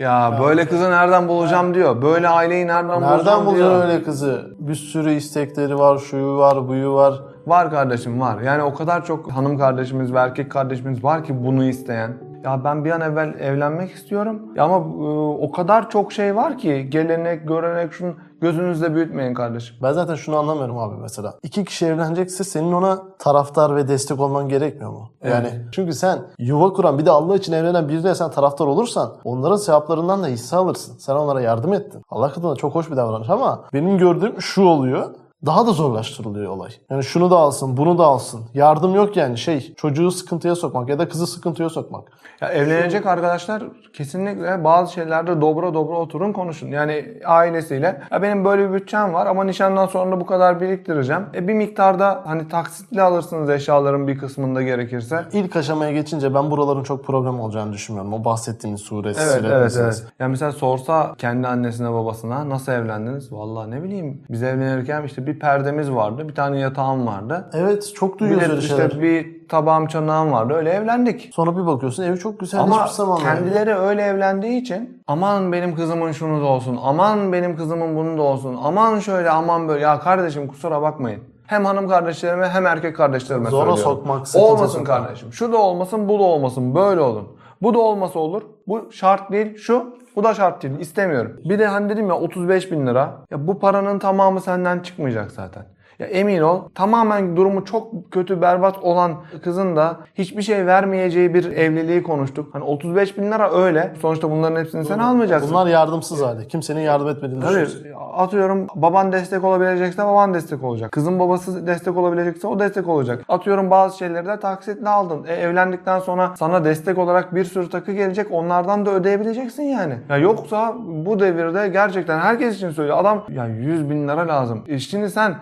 Ya 0.00 0.38
böyle 0.42 0.66
kızı 0.66 0.90
nereden 0.90 1.28
bulacağım 1.28 1.74
diyor. 1.74 2.02
Böyle 2.02 2.28
aileyi 2.28 2.66
nereden, 2.66 3.00
Nereden 3.00 3.18
bulacağım 3.18 3.46
bulacaksın 3.46 3.74
diyor. 3.74 3.88
öyle 3.88 4.02
kızı? 4.02 4.50
Bir 4.58 4.74
sürü 4.74 5.12
istekleri 5.12 5.78
var, 5.78 5.98
şuyu 5.98 6.36
var, 6.36 6.68
buyu 6.68 6.94
var. 6.94 7.14
Var 7.46 7.70
kardeşim 7.70 8.20
var. 8.20 8.40
Yani 8.40 8.62
o 8.62 8.74
kadar 8.74 9.04
çok 9.04 9.32
hanım 9.32 9.58
kardeşimiz 9.58 10.12
ve 10.14 10.18
erkek 10.18 10.50
kardeşimiz 10.52 11.04
var 11.04 11.24
ki 11.24 11.44
bunu 11.44 11.64
isteyen. 11.64 12.12
Ya 12.44 12.64
ben 12.64 12.84
bir 12.84 12.90
an 12.90 13.00
evvel 13.00 13.34
evlenmek 13.40 13.90
istiyorum. 13.90 14.42
Ya 14.56 14.64
ama 14.64 14.76
e, 14.76 15.08
o 15.46 15.52
kadar 15.52 15.90
çok 15.90 16.12
şey 16.12 16.36
var 16.36 16.58
ki 16.58 16.86
gelenek, 16.90 17.48
görenek 17.48 17.92
şunu 17.92 18.14
gözünüzde 18.40 18.94
büyütmeyin 18.94 19.34
kardeşim. 19.34 19.76
Ben 19.82 19.92
zaten 19.92 20.14
şunu 20.14 20.36
anlamıyorum 20.36 20.78
abi 20.78 20.94
mesela. 21.02 21.34
İki 21.42 21.64
kişi 21.64 21.86
evlenecekse 21.86 22.44
senin 22.44 22.72
ona 22.72 22.98
taraftar 23.18 23.76
ve 23.76 23.88
destek 23.88 24.20
olman 24.20 24.48
gerekmiyor 24.48 24.90
mu? 24.90 25.10
Yani 25.24 25.50
çünkü 25.72 25.92
sen 25.92 26.18
yuva 26.38 26.72
kuran 26.72 26.98
bir 26.98 27.06
de 27.06 27.10
Allah 27.10 27.36
için 27.36 27.52
evlenen 27.52 27.88
birine 27.88 28.14
sen 28.14 28.30
taraftar 28.30 28.66
olursan 28.66 29.12
onların 29.24 29.56
sevaplarından 29.56 30.22
da 30.22 30.26
hisse 30.26 30.56
alırsın. 30.56 30.98
Sen 30.98 31.14
onlara 31.14 31.40
yardım 31.40 31.72
ettin. 31.72 32.02
Allah 32.10 32.28
katında 32.32 32.56
çok 32.56 32.74
hoş 32.74 32.90
bir 32.90 32.96
davranış 32.96 33.30
ama 33.30 33.64
benim 33.72 33.98
gördüğüm 33.98 34.42
şu 34.42 34.62
oluyor. 34.62 35.14
Daha 35.46 35.66
da 35.66 35.72
zorlaştırılıyor 35.72 36.52
olay. 36.52 36.70
Yani 36.90 37.04
şunu 37.04 37.30
da 37.30 37.36
alsın, 37.36 37.76
bunu 37.76 37.98
da 37.98 38.04
alsın. 38.04 38.40
Yardım 38.54 38.94
yok 38.94 39.16
yani 39.16 39.38
şey 39.38 39.74
çocuğu 39.74 40.10
sıkıntıya 40.10 40.54
sokmak 40.54 40.88
ya 40.88 40.98
da 40.98 41.08
kızı 41.08 41.26
sıkıntıya 41.26 41.68
sokmak. 41.68 42.04
Ya 42.40 42.48
evlenecek 42.48 43.06
arkadaşlar 43.06 43.62
kesinlikle 43.92 44.64
bazı 44.64 44.92
şeylerde 44.92 45.40
dobra 45.40 45.74
dobra 45.74 45.96
oturun 45.96 46.32
konuşun. 46.32 46.68
Yani 46.68 47.18
ailesiyle 47.26 48.00
ya 48.10 48.22
benim 48.22 48.44
böyle 48.44 48.68
bir 48.68 48.74
bütçem 48.74 49.14
var 49.14 49.26
ama 49.26 49.44
nişandan 49.44 49.86
sonra 49.86 50.20
bu 50.20 50.26
kadar 50.26 50.60
biriktireceğim. 50.60 51.22
E 51.34 51.48
bir 51.48 51.54
miktarda 51.54 52.22
hani 52.26 52.48
taksitli 52.48 53.02
alırsınız 53.02 53.50
eşyaların 53.50 54.08
bir 54.08 54.18
kısmında 54.18 54.62
gerekirse. 54.62 55.24
İlk 55.32 55.56
aşamaya 55.56 55.92
geçince 55.92 56.34
ben 56.34 56.50
buraların 56.50 56.82
çok 56.82 57.04
problem 57.04 57.40
olacağını 57.40 57.72
düşünmüyorum. 57.72 58.12
O 58.12 58.24
bahsettiğiniz 58.24 58.80
suresi, 58.80 59.20
Evet, 59.22 59.44
evet, 59.52 59.76
evet. 59.80 60.04
Ya 60.18 60.28
mesela 60.28 60.52
sorsa 60.52 61.14
kendi 61.18 61.48
annesine 61.48 61.92
babasına 61.92 62.48
nasıl 62.48 62.72
evlendiniz? 62.72 63.32
Vallahi 63.32 63.70
ne 63.70 63.82
bileyim. 63.82 64.22
Biz 64.30 64.42
evlenirken 64.42 65.02
işte 65.02 65.26
bir 65.26 65.29
perdemiz 65.38 65.92
vardı, 65.92 66.28
bir 66.28 66.34
tane 66.34 66.58
yatağım 66.58 67.06
vardı. 67.06 67.50
Evet, 67.52 67.94
çok 67.94 68.14
Bir 68.14 68.18
duyuyoruz 68.18 68.48
öyle 68.50 68.60
işte 68.60 68.76
şeyler. 68.76 69.02
bir 69.02 69.48
tabağım 69.48 69.86
çanağım 69.86 70.32
vardı. 70.32 70.54
Öyle 70.54 70.70
evlendik. 70.70 71.30
Sonra 71.34 71.56
bir 71.56 71.66
bakıyorsun 71.66 72.02
evi 72.02 72.18
çok 72.18 72.40
güzel 72.40 72.60
Ama 72.60 72.88
kendileri 73.22 73.74
öyle 73.74 74.02
evlendiği 74.02 74.60
için 74.60 75.02
aman 75.06 75.52
benim 75.52 75.74
kızımın 75.74 76.12
şunu 76.12 76.40
da 76.40 76.44
olsun, 76.44 76.78
aman 76.82 77.32
benim 77.32 77.56
kızımın 77.56 77.96
bunu 77.96 78.18
da 78.18 78.22
olsun, 78.22 78.56
aman 78.62 78.98
şöyle 78.98 79.30
aman 79.30 79.68
böyle. 79.68 79.84
Ya 79.84 80.00
kardeşim 80.00 80.48
kusura 80.48 80.82
bakmayın. 80.82 81.20
Hem 81.46 81.64
hanım 81.64 81.88
kardeşlerime 81.88 82.48
hem 82.48 82.66
erkek 82.66 82.96
kardeşlerime 82.96 83.50
Zora 83.50 83.60
söylüyorum. 83.76 83.82
sokmak, 83.82 84.26
Olmasın 84.36 84.78
sokmak. 84.78 84.86
kardeşim. 84.86 85.32
Şu 85.32 85.52
da 85.52 85.56
olmasın, 85.56 86.08
bu 86.08 86.18
da 86.18 86.22
olmasın. 86.22 86.74
Böyle 86.74 87.00
olun. 87.00 87.28
Bu 87.62 87.74
da 87.74 87.78
olmasa 87.78 88.18
olur. 88.18 88.42
Bu 88.68 88.92
şart 88.92 89.32
değil. 89.32 89.56
Şu 89.56 89.94
bu 90.16 90.24
da 90.24 90.34
şart 90.34 90.62
değil. 90.62 90.78
İstemiyorum. 90.78 91.40
Bir 91.44 91.58
de 91.58 91.66
hani 91.66 91.88
dedim 91.88 92.08
ya 92.08 92.14
35 92.14 92.72
bin 92.72 92.86
lira. 92.86 93.24
Ya 93.30 93.46
bu 93.46 93.58
paranın 93.58 93.98
tamamı 93.98 94.40
senden 94.40 94.80
çıkmayacak 94.80 95.30
zaten. 95.30 95.64
Ya 96.00 96.06
emin 96.06 96.40
ol 96.40 96.60
tamamen 96.74 97.36
durumu 97.36 97.64
çok 97.64 98.12
kötü 98.12 98.42
berbat 98.42 98.78
olan 98.78 99.12
kızın 99.42 99.76
da 99.76 99.96
hiçbir 100.14 100.42
şey 100.42 100.66
vermeyeceği 100.66 101.34
bir 101.34 101.44
evliliği 101.56 102.02
konuştuk. 102.02 102.48
Hani 102.52 102.64
35 102.64 103.18
bin 103.18 103.32
lira 103.32 103.52
öyle. 103.52 103.92
Sonuçta 104.02 104.30
bunların 104.30 104.60
hepsini 104.60 104.84
sen 104.84 104.98
almayacaksın. 104.98 105.50
Bunlar 105.50 105.66
yardımsız 105.66 106.22
hali. 106.22 106.48
Kimsenin 106.48 106.80
yardım 106.80 107.08
etmediğini. 107.08 107.44
Tabii 107.44 107.66
atıyorum 108.12 108.66
baban 108.74 109.12
destek 109.12 109.44
olabilecekse 109.44 110.04
baban 110.04 110.34
destek 110.34 110.64
olacak. 110.64 110.92
Kızın 110.92 111.18
babası 111.18 111.66
destek 111.66 111.96
olabilecekse 111.96 112.46
o 112.46 112.58
destek 112.58 112.88
olacak. 112.88 113.24
Atıyorum 113.28 113.70
bazı 113.70 113.98
şeyleri 113.98 114.26
de 114.26 114.40
taksitle 114.40 114.88
aldın. 114.88 115.24
E, 115.24 115.34
evlendikten 115.34 115.98
sonra 115.98 116.32
sana 116.38 116.64
destek 116.64 116.98
olarak 116.98 117.34
bir 117.34 117.44
sürü 117.44 117.70
takı 117.70 117.92
gelecek. 117.92 118.26
Onlardan 118.30 118.86
da 118.86 118.90
ödeyebileceksin 118.90 119.62
yani. 119.62 119.94
Ya 120.08 120.16
yoksa 120.16 120.74
bu 120.86 121.20
devirde 121.20 121.68
gerçekten 121.68 122.18
herkes 122.18 122.56
için 122.56 122.70
söylüyor. 122.70 122.98
Adam 122.98 123.24
ya 123.28 123.46
100 123.46 123.90
bin 123.90 124.08
lira 124.08 124.28
lazım. 124.28 124.64
E 124.68 124.78
şimdi 124.78 125.10
sen 125.10 125.34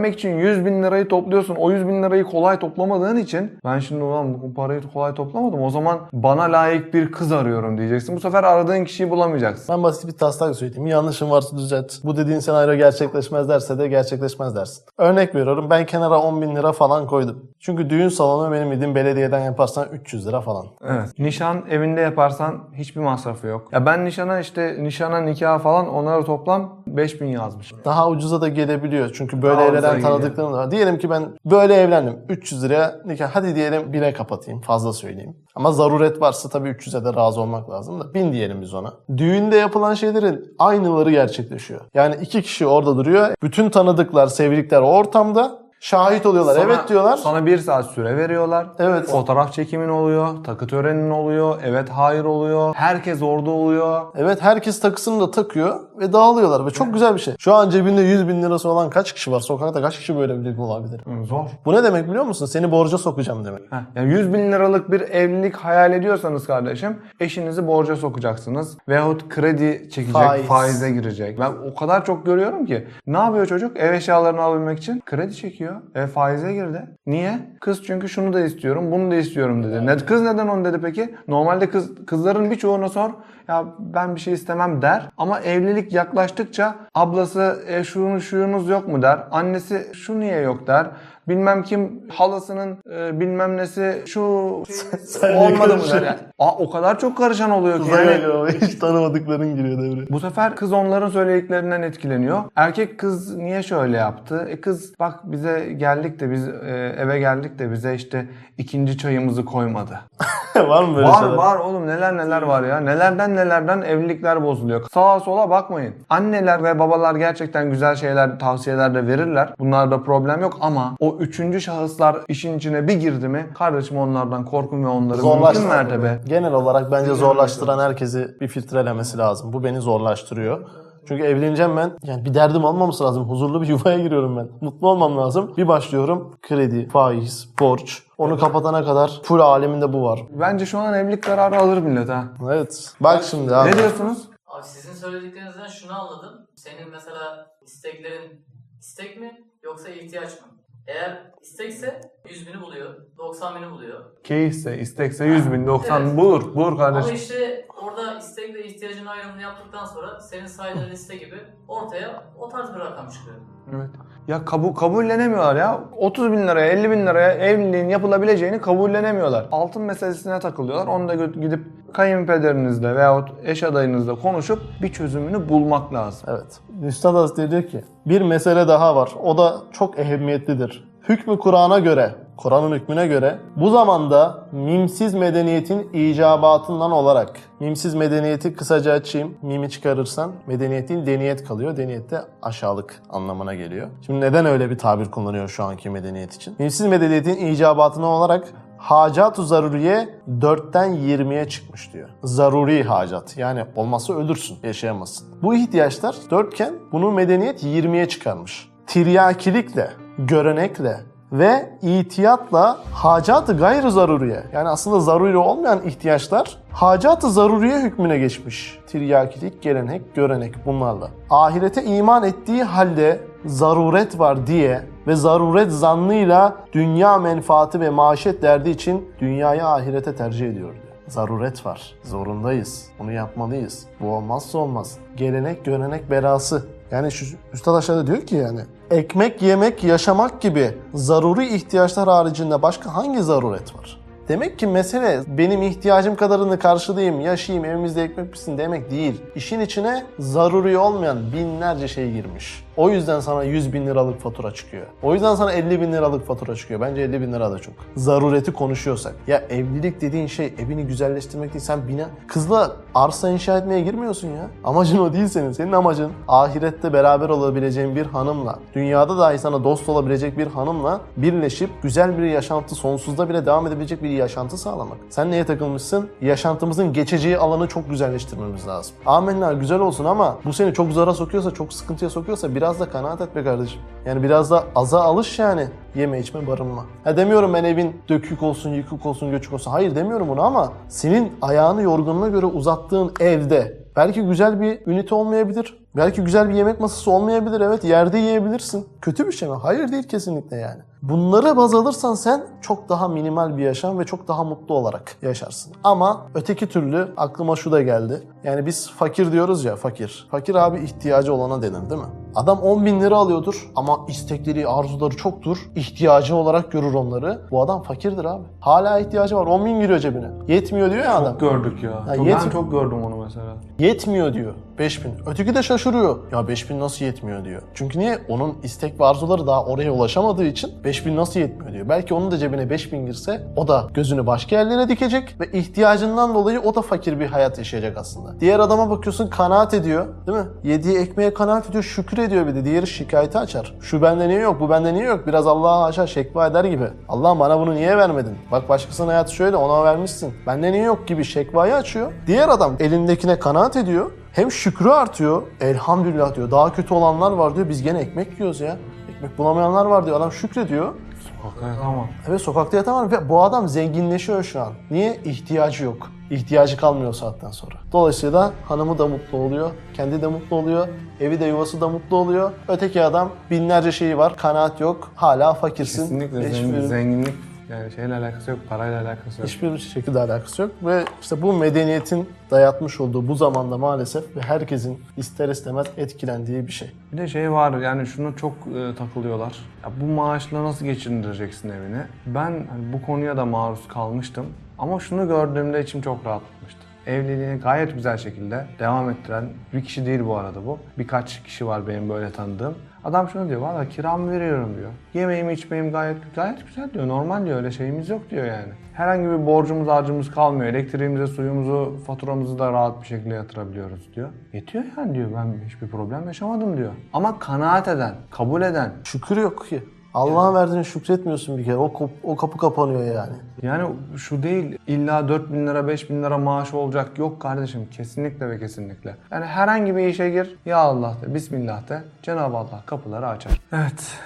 evlenmek 0.00 0.18
için 0.18 0.38
100 0.38 0.64
bin 0.64 0.82
lirayı 0.82 1.08
topluyorsun. 1.08 1.56
O 1.56 1.70
100 1.70 1.88
bin 1.88 2.02
lirayı 2.02 2.24
kolay 2.24 2.58
toplamadığın 2.58 3.16
için 3.16 3.58
ben 3.64 3.78
şimdi 3.78 4.04
ulan 4.04 4.42
bu 4.42 4.54
parayı 4.54 4.80
kolay 4.92 5.14
toplamadım. 5.14 5.62
O 5.62 5.70
zaman 5.70 5.98
bana 6.12 6.42
layık 6.42 6.94
bir 6.94 7.12
kız 7.12 7.32
arıyorum 7.32 7.78
diyeceksin. 7.78 8.16
Bu 8.16 8.20
sefer 8.20 8.44
aradığın 8.44 8.84
kişiyi 8.84 9.10
bulamayacaksın. 9.10 9.74
Ben 9.74 9.82
basit 9.82 10.08
bir 10.08 10.18
taslak 10.18 10.56
söyleyeyim. 10.56 10.86
Yanlışım 10.86 11.30
varsa 11.30 11.56
düzelt. 11.56 11.92
Bu 12.04 12.16
dediğin 12.16 12.38
senaryo 12.38 12.74
gerçekleşmez 12.74 13.48
derse 13.48 13.78
de 13.78 13.88
gerçekleşmez 13.88 14.56
dersin. 14.56 14.84
Örnek 14.98 15.34
veriyorum 15.34 15.66
ben 15.70 15.86
kenara 15.86 16.18
10 16.18 16.42
bin 16.42 16.56
lira 16.56 16.72
falan 16.72 17.06
koydum. 17.06 17.50
Çünkü 17.60 17.90
düğün 17.90 18.08
salonu 18.08 18.52
benim 18.52 18.70
bildiğim 18.70 18.94
belediyeden 18.94 19.40
yaparsan 19.40 19.86
300 19.92 20.26
lira 20.26 20.40
falan. 20.40 20.66
Evet. 20.84 21.18
Nişan 21.18 21.64
evinde 21.70 22.00
yaparsan 22.00 22.58
hiçbir 22.74 23.00
masrafı 23.00 23.46
yok. 23.46 23.68
Ya 23.72 23.86
ben 23.86 24.04
nişana 24.04 24.40
işte 24.40 24.76
nişana 24.80 25.20
nikah 25.20 25.60
falan 25.60 25.88
onları 25.88 26.24
toplam 26.24 26.82
5000 26.86 27.26
yazmışım. 27.26 27.78
Daha 27.84 28.08
ucuza 28.08 28.40
da 28.40 28.48
gelebiliyor. 28.48 29.10
Çünkü 29.14 29.42
böyle 29.42 29.56
Daha 29.56 29.72
geliyor. 29.96 30.10
tanıdıklarım 30.10 30.52
var. 30.52 30.70
Diyelim 30.70 30.98
ki 30.98 31.10
ben 31.10 31.28
böyle 31.44 31.74
evlendim. 31.74 32.16
300 32.28 32.64
liraya 32.64 32.96
nikah. 33.06 33.30
Hadi 33.32 33.54
diyelim 33.54 33.82
1000'e 33.82 34.12
kapatayım. 34.12 34.60
Fazla 34.60 34.92
söyleyeyim. 34.92 35.36
Ama 35.54 35.72
zaruret 35.72 36.20
varsa 36.20 36.48
tabii 36.48 36.68
300'e 36.68 37.04
de 37.04 37.14
razı 37.14 37.40
olmak 37.40 37.70
lazım 37.70 38.00
da. 38.00 38.14
1000 38.14 38.32
diyelim 38.32 38.62
biz 38.62 38.74
ona. 38.74 38.92
Düğünde 39.16 39.56
yapılan 39.56 39.94
şeylerin 39.94 40.54
aynıları 40.58 41.10
gerçekleşiyor. 41.10 41.80
Yani 41.94 42.16
iki 42.20 42.42
kişi 42.42 42.66
orada 42.66 42.96
duruyor. 42.96 43.28
Bütün 43.42 43.70
tanıdıklar, 43.70 44.26
sevdikler 44.26 44.80
o 44.80 44.86
ortamda. 44.90 45.59
Şahit 45.80 46.26
oluyorlar. 46.26 46.54
Sana- 46.54 46.64
evet 46.64 46.88
diyorlar. 46.88 47.16
Sana 47.16 47.46
bir 47.46 47.58
saat 47.58 47.86
süre 47.86 48.16
veriyorlar. 48.16 48.66
Evet. 48.78 49.06
Fotoğraf 49.10 49.52
çekimin 49.52 49.88
oluyor. 49.88 50.44
Takı 50.44 50.66
törenin 50.66 51.10
oluyor. 51.10 51.60
Evet 51.64 51.88
hayır 51.88 52.24
oluyor. 52.24 52.74
Herkes 52.74 53.22
orada 53.22 53.50
oluyor. 53.50 54.02
Evet 54.16 54.42
herkes 54.42 54.80
takısını 54.80 55.20
da 55.20 55.30
takıyor 55.30 55.80
ve 56.00 56.12
dağılıyorlar 56.12 56.66
ve 56.66 56.70
çok 56.70 56.92
güzel 56.94 57.14
bir 57.14 57.20
şey. 57.20 57.34
Şu 57.38 57.54
an 57.54 57.70
cebinde 57.70 58.00
100 58.02 58.28
bin 58.28 58.42
lirası 58.42 58.68
olan 58.68 58.90
kaç 58.90 59.12
kişi 59.12 59.32
var? 59.32 59.40
Sokakta 59.40 59.82
kaç 59.82 59.98
kişi 59.98 60.16
böyle 60.16 60.44
bir 60.44 60.58
olabilir? 60.58 61.00
Hı, 61.04 61.24
Zor. 61.24 61.44
Bu 61.64 61.72
ne 61.72 61.84
demek 61.84 62.08
biliyor 62.08 62.24
musun? 62.24 62.46
Seni 62.46 62.70
borca 62.72 62.98
sokacağım 62.98 63.44
demek. 63.44 63.62
Heh, 63.72 63.76
Yani 63.96 64.10
100 64.12 64.32
bin 64.34 64.52
liralık 64.52 64.90
bir 64.90 65.00
evlilik 65.00 65.56
hayal 65.56 65.92
ediyorsanız 65.92 66.46
kardeşim 66.46 66.96
eşinizi 67.20 67.66
borca 67.66 67.96
sokacaksınız. 67.96 68.76
Veyahut 68.88 69.28
kredi 69.28 69.90
çekecek, 69.90 70.12
Faiz. 70.14 70.46
faize 70.46 70.90
girecek. 70.90 71.38
Ben 71.40 71.52
o 71.70 71.74
kadar 71.74 72.04
çok 72.04 72.26
görüyorum 72.26 72.66
ki. 72.66 72.88
Ne 73.06 73.18
yapıyor 73.18 73.46
çocuk? 73.46 73.76
Ev 73.76 73.92
eşyalarını 73.92 74.42
alabilmek 74.42 74.78
için 74.78 75.02
kredi 75.06 75.36
çekiyor. 75.36 75.69
E 75.94 76.06
faize 76.06 76.52
girdi. 76.52 76.82
Niye? 77.06 77.38
Kız 77.60 77.82
çünkü 77.84 78.08
şunu 78.08 78.32
da 78.32 78.40
istiyorum, 78.40 78.92
bunu 78.92 79.10
da 79.10 79.14
istiyorum 79.14 79.62
dedi. 79.62 79.86
Ne, 79.86 79.96
kız 79.96 80.22
neden 80.22 80.48
onu 80.48 80.64
dedi 80.64 80.78
peki? 80.82 81.14
Normalde 81.28 81.70
kız 81.70 82.04
kızların 82.06 82.50
birçoğuna 82.50 82.88
sor. 82.88 83.10
Ya 83.48 83.64
ben 83.78 84.14
bir 84.14 84.20
şey 84.20 84.34
istemem 84.34 84.82
der. 84.82 85.08
Ama 85.18 85.40
evlilik 85.40 85.92
yaklaştıkça 85.92 86.74
ablası 86.94 87.62
e, 87.68 87.84
şunu 87.84 88.20
şuyunuz 88.20 88.68
yok 88.68 88.88
mu 88.88 89.02
der. 89.02 89.18
Annesi 89.30 89.86
şu 89.94 90.20
niye 90.20 90.40
yok 90.40 90.66
der. 90.66 90.86
Bilmem 91.28 91.62
kim 91.62 92.02
halasının 92.08 92.78
e, 92.96 93.20
bilmem 93.20 93.56
nesi 93.56 94.02
şu 94.06 94.62
Sen 95.06 95.36
olmadı 95.36 95.52
mı 95.52 95.58
der. 95.58 95.68
karışıyorsun. 95.68 96.06
Yani. 96.06 96.16
Aa, 96.38 96.56
o 96.58 96.70
kadar 96.70 96.98
çok 96.98 97.16
karışan 97.18 97.50
oluyor 97.50 97.78
ki. 97.78 97.84
Kıza 97.84 98.00
Yani, 98.02 98.10
geliyor. 98.16 98.48
Hiç 98.48 98.74
tanımadıkların 98.74 99.56
giriyor 99.56 99.78
devreye. 99.78 100.06
bu 100.10 100.20
sefer 100.20 100.56
kız 100.56 100.72
onların 100.72 101.08
söylediklerinden 101.08 101.82
etkileniyor. 101.82 102.40
Erkek 102.56 102.98
kız 102.98 103.36
niye 103.36 103.62
şöyle 103.62 103.96
yaptı? 103.96 104.46
E 104.50 104.60
kız 104.60 104.94
bak 105.00 105.14
bize 105.24 105.72
geldik 105.76 106.20
de 106.20 106.30
biz 106.30 106.48
e, 106.48 106.94
eve 106.98 107.18
geldik 107.18 107.58
de 107.58 107.72
bize 107.72 107.94
işte 107.94 108.26
ikinci 108.58 108.98
çayımızı 108.98 109.44
koymadı. 109.44 110.00
var 110.56 110.84
mı 110.84 110.96
böyle 110.96 111.08
var 111.08 111.20
şeyler? 111.20 111.34
var 111.36 111.56
oğlum 111.56 111.86
neler 111.86 112.16
neler 112.16 112.42
var 112.42 112.62
ya. 112.62 112.80
Nelerden 112.80 113.36
nelerden 113.36 113.82
evlilikler 113.82 114.42
bozuluyor. 114.42 114.82
Sağa 114.94 115.20
sola 115.20 115.50
bakmayın. 115.50 115.94
Anneler 116.08 116.64
ve 116.64 116.78
babalar 116.78 117.14
gerçekten 117.14 117.70
güzel 117.70 117.94
şeyler, 117.96 118.38
tavsiyeler 118.38 118.94
de 118.94 119.06
verirler. 119.06 119.52
Bunlarda 119.58 120.02
problem 120.02 120.40
yok 120.40 120.56
ama 120.60 120.94
o 121.00 121.19
üçüncü 121.20 121.60
şahıslar 121.60 122.16
işin 122.28 122.58
içine 122.58 122.88
bir 122.88 122.94
girdi 122.94 123.28
mi 123.28 123.50
kardeşim 123.54 123.98
onlardan 123.98 124.44
korkun 124.44 124.84
ve 124.84 124.88
onları 124.88 125.22
mümkün 125.22 125.68
mertebe 125.68 126.20
Genel 126.26 126.52
olarak 126.52 126.92
bence 126.92 127.14
zorlaştıran 127.14 127.78
herkesi 127.78 128.28
bir 128.40 128.48
filtrelemesi 128.48 129.18
lazım. 129.18 129.52
Bu 129.52 129.64
beni 129.64 129.80
zorlaştırıyor. 129.80 130.68
Çünkü 131.08 131.22
evleneceğim 131.22 131.76
ben. 131.76 131.92
Yani 132.02 132.24
bir 132.24 132.34
derdim 132.34 132.64
olmaması 132.64 133.04
lazım. 133.04 133.30
Huzurlu 133.30 133.62
bir 133.62 133.66
yuvaya 133.74 133.98
giriyorum 133.98 134.36
ben. 134.36 134.48
Mutlu 134.60 134.88
olmam 134.88 135.18
lazım. 135.18 135.54
Bir 135.56 135.68
başlıyorum. 135.68 136.34
Kredi, 136.42 136.88
faiz, 136.88 137.48
borç. 137.60 138.02
Onu 138.18 138.38
kapatana 138.38 138.84
kadar 138.84 139.20
full 139.24 139.40
aleminde 139.40 139.92
bu 139.92 140.02
var. 140.04 140.20
Bence 140.30 140.66
şu 140.66 140.78
an 140.78 140.94
evlilik 140.94 141.22
kararı 141.22 141.58
alır 141.58 141.78
millet 141.78 142.08
ha. 142.08 142.24
Evet. 142.44 142.94
Bak 143.00 143.24
şimdi 143.24 143.54
abi. 143.56 143.70
Ne 143.70 143.78
diyorsunuz? 143.78 144.28
Abi 144.46 144.66
sizin 144.66 144.94
söylediklerinizden 144.94 145.66
şunu 145.66 145.92
anladım. 146.00 146.46
Senin 146.56 146.90
mesela 146.90 147.46
isteklerin 147.62 148.46
istek 148.80 149.20
mi 149.20 149.32
yoksa 149.62 149.88
ihtiyaç 149.88 150.30
mı? 150.30 150.46
Eğer 150.86 151.30
istekse 151.42 152.00
100 152.28 152.46
bini 152.48 152.60
buluyor, 152.60 152.94
90 153.18 153.54
bini 153.62 153.70
buluyor. 153.70 154.00
Keyifse, 154.24 154.78
istekse 154.78 155.24
100 155.24 155.52
bin, 155.52 155.66
90 155.66 156.02
Evet. 156.02 156.16
bulur. 156.16 156.54
Bulur 156.54 156.66
Ama 156.72 156.76
kardeşim. 156.78 157.14
işte 157.14 157.66
orada 157.82 158.18
istekle 158.18 158.64
ihtiyacın 158.66 159.06
ayrımını 159.06 159.42
yaptıktan 159.42 159.84
sonra 159.84 160.20
senin 160.20 160.46
saydığın 160.46 160.90
liste 160.90 161.16
gibi 161.16 161.36
ortaya 161.68 162.24
o 162.38 162.48
tarz 162.48 162.74
bir 162.74 162.80
rakam 162.80 163.08
çıkıyor. 163.08 163.36
Evet. 163.76 163.90
Ya 164.28 164.44
kabul, 164.44 164.74
kabullenemiyorlar 164.74 165.56
ya. 165.56 165.80
30 165.96 166.32
bin 166.32 166.48
liraya, 166.48 166.66
50 166.66 166.90
bin 166.90 167.06
liraya 167.06 167.32
evliliğin 167.32 167.88
yapılabileceğini 167.88 168.60
kabullenemiyorlar. 168.60 169.46
Altın 169.52 169.82
meselesine 169.82 170.40
takılıyorlar. 170.40 170.86
Onu 170.86 171.08
da 171.08 171.14
gö- 171.14 171.40
gidip 171.40 171.60
kayınpederinizle 171.92 172.96
veyahut 172.96 173.28
eş 173.44 173.62
adayınızla 173.62 174.14
konuşup 174.14 174.62
bir 174.82 174.92
çözümünü 174.92 175.48
bulmak 175.48 175.94
lazım. 175.94 176.28
Evet. 176.32 176.60
Üstad 176.82 177.14
Hazretleri 177.14 177.50
diyor 177.50 177.62
ki 177.62 177.84
bir 178.06 178.22
mesele 178.22 178.68
daha 178.68 178.96
var. 178.96 179.10
O 179.22 179.38
da 179.38 179.56
çok 179.72 179.98
ehemmiyetlidir. 179.98 180.90
Hükmü 181.08 181.38
Kur'an'a 181.38 181.78
göre, 181.78 182.14
Kur'an'ın 182.36 182.72
hükmüne 182.72 183.06
göre 183.06 183.38
bu 183.56 183.70
zamanda 183.70 184.38
mimsiz 184.52 185.14
medeniyetin 185.14 185.92
icabatından 185.92 186.90
olarak 186.90 187.32
mimsiz 187.60 187.94
medeniyeti 187.94 188.54
kısaca 188.54 188.92
açayım. 188.92 189.34
Mimi 189.42 189.70
çıkarırsan 189.70 190.32
medeniyet 190.46 190.88
değil 190.88 191.06
deniyet 191.06 191.44
kalıyor. 191.44 191.76
Deniyet 191.76 192.10
de 192.10 192.20
aşağılık 192.42 193.02
anlamına 193.10 193.54
geliyor. 193.54 193.88
Şimdi 194.06 194.20
neden 194.20 194.46
öyle 194.46 194.70
bir 194.70 194.78
tabir 194.78 195.10
kullanıyor 195.10 195.48
şu 195.48 195.64
anki 195.64 195.90
medeniyet 195.90 196.34
için? 196.34 196.54
Mimsiz 196.58 196.86
medeniyetin 196.86 197.46
icabatından 197.46 198.08
olarak 198.08 198.48
Hacat-ı 198.80 199.46
zaruriye 199.46 200.08
4'ten 200.40 200.94
20'ye 200.94 201.48
çıkmış 201.48 201.92
diyor. 201.92 202.08
Zaruri 202.24 202.84
hacat. 202.84 203.36
Yani 203.36 203.64
olmazsa 203.76 204.14
ölürsün, 204.14 204.58
yaşayamazsın. 204.62 205.28
Bu 205.42 205.54
ihtiyaçlar 205.54 206.16
4 206.30 206.54
iken 206.54 206.74
bunu 206.92 207.10
medeniyet 207.10 207.64
20'ye 207.64 208.08
çıkarmış. 208.08 208.70
tiryakilikle, 208.86 209.90
görenekle 210.18 211.00
ve 211.32 211.78
itiyatla 211.82 212.78
hacat-ı 212.92 213.56
gayrı 213.56 213.90
zaruriye 213.90 214.44
yani 214.52 214.68
aslında 214.68 215.00
zaruri 215.00 215.36
olmayan 215.36 215.82
ihtiyaçlar 215.86 216.58
hacat-ı 216.72 217.30
zaruriye 217.30 217.78
hükmüne 217.78 218.18
geçmiş. 218.18 218.78
Tiryakilik, 218.86 219.62
gelenek, 219.62 220.14
görenek 220.14 220.66
bunlarla. 220.66 221.10
Ahirete 221.30 221.84
iman 221.84 222.22
ettiği 222.24 222.62
halde 222.62 223.20
zaruret 223.44 224.18
var 224.18 224.46
diye 224.46 224.82
ve 225.06 225.16
zaruret 225.16 225.72
zannıyla 225.72 226.56
dünya 226.72 227.18
menfaati 227.18 227.80
ve 227.80 227.90
maaşet 227.90 228.42
derdi 228.42 228.70
için 228.70 229.08
dünyayı 229.20 229.66
ahirete 229.66 230.16
tercih 230.16 230.46
ediyor 230.46 230.72
diyor. 230.72 230.84
Zaruret 231.08 231.66
var. 231.66 231.94
Zorundayız. 232.04 232.88
Bunu 232.98 233.12
yapmalıyız. 233.12 233.86
Bu 234.00 234.08
olmazsa 234.08 234.58
olmaz. 234.58 234.98
Gelenek, 235.16 235.64
görenek 235.64 236.10
belası. 236.10 236.62
Yani 236.90 237.12
şu 237.12 237.26
Üstad 237.52 237.74
aşağıda 237.74 238.06
diyor 238.06 238.26
ki 238.26 238.36
yani 238.36 238.60
ekmek, 238.90 239.42
yemek, 239.42 239.84
yaşamak 239.84 240.40
gibi 240.40 240.78
zaruri 240.94 241.54
ihtiyaçlar 241.54 242.08
haricinde 242.08 242.62
başka 242.62 242.94
hangi 242.94 243.22
zaruret 243.22 243.76
var? 243.78 244.00
Demek 244.28 244.58
ki 244.58 244.66
mesele 244.66 245.20
benim 245.26 245.62
ihtiyacım 245.62 246.16
kadarını 246.16 246.58
karşılayayım, 246.58 247.20
yaşayayım, 247.20 247.64
evimizde 247.64 248.02
ekmek 248.02 248.32
pişsin 248.32 248.58
demek 248.58 248.90
değil. 248.90 249.22
İşin 249.34 249.60
içine 249.60 250.04
zaruri 250.18 250.78
olmayan 250.78 251.32
binlerce 251.32 251.88
şey 251.88 252.12
girmiş. 252.12 252.64
O 252.80 252.90
yüzden 252.90 253.20
sana 253.20 253.42
100 253.42 253.72
bin 253.72 253.86
liralık 253.86 254.20
fatura 254.20 254.54
çıkıyor. 254.54 254.86
O 255.02 255.14
yüzden 255.14 255.34
sana 255.34 255.52
50 255.52 255.80
bin 255.80 255.92
liralık 255.92 256.26
fatura 256.26 256.54
çıkıyor. 256.56 256.80
Bence 256.80 257.02
50 257.02 257.20
bin 257.20 257.32
lira 257.32 257.52
da 257.52 257.58
çok. 257.58 257.74
Zarureti 257.96 258.52
konuşuyorsak. 258.52 259.14
Ya 259.26 259.38
evlilik 259.50 260.00
dediğin 260.00 260.26
şey 260.26 260.54
evini 260.58 260.86
güzelleştirmek 260.86 261.52
değil. 261.52 261.64
Sen 261.64 261.88
bina, 261.88 262.06
kızla 262.28 262.72
arsa 262.94 263.30
inşa 263.30 263.58
etmeye 263.58 263.80
girmiyorsun 263.80 264.28
ya. 264.28 264.46
Amacın 264.64 264.98
o 264.98 265.12
değil 265.12 265.26
senin. 265.26 265.52
Senin 265.52 265.72
amacın 265.72 266.12
ahirette 266.28 266.92
beraber 266.92 267.28
olabileceğin 267.28 267.96
bir 267.96 268.06
hanımla, 268.06 268.58
dünyada 268.74 269.18
dahi 269.18 269.38
sana 269.38 269.64
dost 269.64 269.88
olabilecek 269.88 270.38
bir 270.38 270.46
hanımla 270.46 271.00
birleşip 271.16 271.70
güzel 271.82 272.18
bir 272.18 272.22
yaşantı, 272.22 272.74
sonsuzda 272.74 273.28
bile 273.28 273.46
devam 273.46 273.66
edebilecek 273.66 274.02
bir 274.02 274.10
yaşantı 274.10 274.58
sağlamak. 274.58 274.98
Sen 275.10 275.30
neye 275.30 275.44
takılmışsın? 275.44 276.08
Yaşantımızın 276.20 276.92
geçeceği 276.92 277.38
alanı 277.38 277.68
çok 277.68 277.90
güzelleştirmemiz 277.90 278.66
lazım. 278.66 278.94
Amenna 279.06 279.52
güzel 279.52 279.80
olsun 279.80 280.04
ama 280.04 280.36
bu 280.44 280.52
seni 280.52 280.74
çok 280.74 280.92
zara 280.92 281.14
sokuyorsa, 281.14 281.50
çok 281.50 281.72
sıkıntıya 281.72 282.10
sokuyorsa 282.10 282.54
biraz 282.54 282.69
da 282.78 282.90
kanaat 282.90 283.20
et 283.20 283.36
be 283.36 283.44
kardeşim. 283.44 283.80
Yani 284.06 284.22
biraz 284.22 284.50
da 284.50 284.64
aza 284.74 285.00
alış 285.00 285.38
yani. 285.38 285.68
Yeme 285.94 286.20
içme 286.20 286.46
barınma. 286.46 286.84
Ha 287.04 287.16
demiyorum 287.16 287.54
ben 287.54 287.64
evin 287.64 288.02
dökük 288.08 288.42
olsun, 288.42 288.70
yıkık 288.70 289.06
olsun, 289.06 289.30
göçük 289.30 289.52
olsun. 289.52 289.70
Hayır 289.70 289.94
demiyorum 289.94 290.28
bunu 290.28 290.42
ama 290.42 290.72
senin 290.88 291.32
ayağını 291.42 291.82
yorgunluğuna 291.82 292.28
göre 292.28 292.46
uzattığın 292.46 293.12
evde 293.20 293.80
belki 293.96 294.22
güzel 294.22 294.60
bir 294.60 294.86
ünite 294.86 295.14
olmayabilir. 295.14 295.80
Belki 295.96 296.24
güzel 296.24 296.48
bir 296.48 296.54
yemek 296.54 296.80
masası 296.80 297.10
olmayabilir. 297.10 297.60
Evet 297.60 297.84
yerde 297.84 298.18
yiyebilirsin. 298.18 298.88
Kötü 299.00 299.26
bir 299.26 299.32
şey 299.32 299.48
mi? 299.48 299.56
Hayır 299.62 299.92
değil 299.92 300.08
kesinlikle 300.08 300.56
yani. 300.56 300.80
Bunları 301.02 301.56
baz 301.56 301.74
alırsan 301.74 302.14
sen 302.14 302.42
çok 302.60 302.88
daha 302.88 303.08
minimal 303.08 303.56
bir 303.56 303.62
yaşam 303.62 303.98
ve 303.98 304.04
çok 304.04 304.28
daha 304.28 304.44
mutlu 304.44 304.74
olarak 304.74 305.16
yaşarsın. 305.22 305.72
Ama 305.84 306.26
öteki 306.34 306.68
türlü 306.68 307.08
aklıma 307.16 307.56
şu 307.56 307.72
da 307.72 307.82
geldi. 307.82 308.22
Yani 308.44 308.66
biz 308.66 308.90
fakir 308.90 309.32
diyoruz 309.32 309.64
ya 309.64 309.76
fakir. 309.76 310.28
Fakir 310.30 310.54
abi 310.54 310.78
ihtiyacı 310.78 311.34
olana 311.34 311.62
denir 311.62 311.90
değil 311.90 312.00
mi? 312.00 312.08
Adam 312.34 312.58
10 312.58 312.86
bin 312.86 313.00
lira 313.00 313.16
alıyordur 313.16 313.70
ama 313.76 313.98
istekleri, 314.08 314.68
arzuları 314.68 315.16
çoktur. 315.16 315.58
İhtiyacı 315.76 316.36
olarak 316.36 316.72
görür 316.72 316.94
onları. 316.94 317.38
Bu 317.50 317.62
adam 317.62 317.82
fakirdir 317.82 318.24
abi. 318.24 318.42
Hala 318.60 318.98
ihtiyacı 319.00 319.36
var. 319.36 319.46
10 319.46 319.64
bin 319.64 319.80
giriyor 319.80 319.98
cebine. 319.98 320.30
Yetmiyor 320.48 320.90
diyor 320.90 321.04
ya 321.04 321.14
adam. 321.18 321.32
Çok 321.32 321.40
gördük 321.40 321.82
ya. 321.82 322.06
Ha, 322.06 322.16
Çok- 322.16 322.26
yet- 322.26 322.38
ben 322.44 322.50
çok 322.50 322.70
gördüm 322.70 323.02
onu 323.04 323.16
mesela. 323.16 323.46
Yetmiyor 323.78 324.34
diyor 324.34 324.52
5000. 324.80 325.12
Öteki 325.26 325.54
de 325.54 325.62
şaşırıyor. 325.62 326.18
Ya 326.32 326.48
5000 326.48 326.80
nasıl 326.80 327.04
yetmiyor 327.04 327.44
diyor. 327.44 327.62
Çünkü 327.74 327.98
niye? 327.98 328.18
Onun 328.28 328.58
istek 328.62 329.00
ve 329.00 329.04
arzuları 329.04 329.46
daha 329.46 329.64
oraya 329.64 329.92
ulaşamadığı 329.92 330.44
için 330.44 330.72
5000 330.84 331.16
nasıl 331.16 331.40
yetmiyor 331.40 331.72
diyor. 331.72 331.88
Belki 331.88 332.14
onun 332.14 332.30
da 332.30 332.38
cebine 332.38 332.70
5000 332.70 333.06
girse 333.06 333.46
o 333.56 333.68
da 333.68 333.88
gözünü 333.94 334.26
başka 334.26 334.56
yerlere 334.56 334.88
dikecek 334.88 335.36
ve 335.40 335.58
ihtiyacından 335.58 336.34
dolayı 336.34 336.60
o 336.60 336.74
da 336.74 336.82
fakir 336.82 337.20
bir 337.20 337.26
hayat 337.26 337.58
yaşayacak 337.58 337.96
aslında. 337.96 338.40
Diğer 338.40 338.60
adama 338.60 338.90
bakıyorsun 338.90 339.28
kanaat 339.28 339.74
ediyor 339.74 340.06
değil 340.26 340.38
mi? 340.38 340.46
Yediği 340.64 340.98
ekmeğe 340.98 341.34
kanaat 341.34 341.68
ediyor 341.68 341.84
şükür 341.84 342.18
ediyor 342.18 342.46
bir 342.46 342.54
de. 342.54 342.64
Diğeri 342.64 342.86
şikayeti 342.86 343.38
açar. 343.38 343.74
Şu 343.80 344.02
bende 344.02 344.28
niye 344.28 344.40
yok 344.40 344.60
bu 344.60 344.70
bende 344.70 344.94
niye 344.94 345.04
yok 345.04 345.26
biraz 345.26 345.46
Allah'a 345.46 345.84
aşağı 345.84 346.08
şekva 346.08 346.46
eder 346.46 346.64
gibi. 346.64 346.86
Allah 347.08 347.38
bana 347.38 347.60
bunu 347.60 347.74
niye 347.74 347.96
vermedin? 347.96 348.38
Bak 348.52 348.68
başkasının 348.68 349.08
hayatı 349.08 349.34
şöyle 349.34 349.56
ona 349.56 349.84
vermişsin. 349.84 350.34
Bende 350.46 350.72
niye 350.72 350.82
yok 350.82 351.08
gibi 351.08 351.24
şekvayı 351.24 351.74
açıyor. 351.74 352.12
Diğer 352.26 352.48
adam 352.48 352.76
elindekine 352.80 353.38
kanaat 353.38 353.76
ediyor. 353.76 354.10
Hem 354.32 354.50
şükrü 354.50 354.88
artıyor. 354.90 355.42
Elhamdülillah 355.60 356.34
diyor. 356.34 356.50
Daha 356.50 356.72
kötü 356.72 356.94
olanlar 356.94 357.32
var 357.32 357.56
diyor. 357.56 357.68
Biz 357.68 357.82
gene 357.82 357.98
ekmek 357.98 358.32
yiyoruz 358.40 358.60
ya. 358.60 358.76
Ekmek 359.16 359.38
bulamayanlar 359.38 359.86
var 359.86 360.06
diyor. 360.06 360.16
Adam 360.16 360.32
şükrediyor. 360.32 360.94
Hakikaten 361.42 361.76
tamam. 361.82 362.06
Evet 362.28 362.40
sokakta 362.40 362.76
yatamam 362.76 363.10
ve 363.10 363.28
bu 363.28 363.42
adam 363.42 363.68
zenginleşiyor 363.68 364.42
şu 364.42 364.60
an. 364.60 364.72
Niye? 364.90 365.20
İhtiyacı 365.24 365.84
yok. 365.84 366.10
İhtiyacı 366.30 366.76
kalmıyor 366.76 367.12
saatten 367.12 367.50
sonra. 367.50 367.74
Dolayısıyla 367.92 368.52
hanımı 368.68 368.98
da 368.98 369.06
mutlu 369.06 369.38
oluyor, 369.38 369.70
kendi 369.94 370.22
de 370.22 370.26
mutlu 370.26 370.56
oluyor, 370.56 370.88
evi 371.20 371.40
de 371.40 371.44
yuvası 371.46 371.80
da 371.80 371.88
mutlu 371.88 372.16
oluyor. 372.16 372.50
Öteki 372.68 373.02
adam 373.02 373.28
binlerce 373.50 373.92
şeyi 373.92 374.18
var, 374.18 374.36
kanaat 374.36 374.80
yok, 374.80 375.10
hala 375.16 375.54
fakirsin. 375.54 376.02
Kesinlikle 376.02 376.38
Hiçbir- 376.38 376.52
zengin, 376.52 376.80
zenginlik 376.86 377.34
yani 377.70 377.92
şeyle 377.92 378.14
alakası 378.14 378.50
yok, 378.50 378.60
parayla 378.68 379.02
alakası 379.02 379.40
yok. 379.40 379.48
Hiçbir 379.48 379.78
şekilde 379.78 380.18
alakası 380.18 380.62
yok 380.62 380.70
ve 380.82 381.04
işte 381.22 381.42
bu 381.42 381.52
medeniyetin 381.52 382.28
dayatmış 382.50 383.00
olduğu 383.00 383.28
bu 383.28 383.34
zamanda 383.34 383.78
maalesef 383.78 384.36
ve 384.36 384.40
herkesin 384.40 385.02
ister 385.16 385.48
istemez 385.48 385.86
etkilendiği 385.96 386.66
bir 386.66 386.72
şey. 386.72 386.92
Bir 387.12 387.18
de 387.18 387.28
şey 387.28 387.52
var 387.52 387.78
yani 387.78 388.06
şunu 388.06 388.36
çok 388.36 388.52
e, 388.52 388.94
takılıyorlar. 388.94 389.56
Ya 389.84 389.90
bu 390.00 390.04
maaşla 390.04 390.64
nasıl 390.64 390.84
geçindireceksin 390.84 391.68
evini? 391.68 392.02
Ben 392.26 392.50
hani 392.50 392.92
bu 392.92 393.02
konuya 393.06 393.36
da 393.36 393.44
maruz 393.44 393.88
kalmıştım. 393.88 394.46
Ama 394.78 395.00
şunu 395.00 395.28
gördüğümde 395.28 395.82
içim 395.82 396.00
çok 396.00 396.26
rahatlamıştı. 396.26 396.80
Evliliğini 397.06 397.60
gayet 397.60 397.94
güzel 397.94 398.16
şekilde 398.16 398.66
devam 398.78 399.10
ettiren 399.10 399.44
bir 399.72 399.84
kişi 399.84 400.06
değil 400.06 400.20
bu 400.24 400.36
arada 400.36 400.66
bu. 400.66 400.78
Birkaç 400.98 401.42
kişi 401.42 401.66
var 401.66 401.88
benim 401.88 402.08
böyle 402.08 402.32
tanıdığım. 402.32 402.74
Adam 403.04 403.28
şunu 403.28 403.48
diyor, 403.48 403.60
valla 403.60 403.88
kiramı 403.88 404.30
veriyorum 404.30 404.76
diyor. 404.76 404.90
Yemeğimi 405.14 405.52
içmeyim 405.52 405.92
gayet 405.92 406.34
gayet 406.34 406.66
güzel 406.66 406.90
diyor. 406.94 407.08
Normal 407.08 407.46
diyor, 407.46 407.56
öyle 407.56 407.70
şeyimiz 407.70 408.08
yok 408.08 408.30
diyor 408.30 408.44
yani. 408.44 408.72
Herhangi 408.92 409.30
bir 409.30 409.46
borcumuz 409.46 409.88
harcımız 409.88 410.30
kalmıyor. 410.30 410.70
Elektriğimize, 410.70 411.26
suyumuzu, 411.26 411.96
faturamızı 412.06 412.58
da 412.58 412.72
rahat 412.72 413.02
bir 413.02 413.06
şekilde 413.06 413.34
yatırabiliyoruz 413.34 414.14
diyor. 414.14 414.28
Yetiyor 414.52 414.84
yani 414.96 415.14
diyor, 415.14 415.30
ben 415.36 415.54
hiçbir 415.66 415.88
problem 415.88 416.26
yaşamadım 416.26 416.76
diyor. 416.76 416.92
Ama 417.12 417.38
kanaat 417.38 417.88
eden, 417.88 418.14
kabul 418.30 418.62
eden, 418.62 418.92
Şükür 419.04 419.36
yok 419.36 419.66
ki. 419.66 419.82
Allah'a 420.14 420.54
verdiğine 420.54 420.84
şükretmiyorsun 420.84 421.58
bir 421.58 421.64
kere. 421.64 421.76
O, 421.76 421.86
kop- 421.86 422.10
o 422.22 422.36
kapı 422.36 422.58
kapanıyor 422.58 423.14
yani. 423.14 423.32
Yani 423.62 423.88
şu 424.16 424.42
değil 424.42 424.78
illa 424.86 425.28
4 425.28 425.52
bin 425.52 425.66
lira 425.66 425.88
5 425.88 426.10
bin 426.10 426.22
lira 426.22 426.38
maaş 426.38 426.74
olacak 426.74 427.18
yok 427.18 427.40
kardeşim 427.40 427.88
kesinlikle 427.90 428.48
ve 428.50 428.58
kesinlikle. 428.58 429.16
Yani 429.30 429.44
herhangi 429.44 429.96
bir 429.96 430.06
işe 430.06 430.30
gir 430.30 430.56
ya 430.66 430.78
Allah 430.78 431.14
de 431.22 431.34
Bismillah 431.34 431.88
de 431.88 432.02
Cenab-ı 432.22 432.56
Allah 432.56 432.82
kapıları 432.86 433.28
açar. 433.28 433.60
Evet 433.72 434.18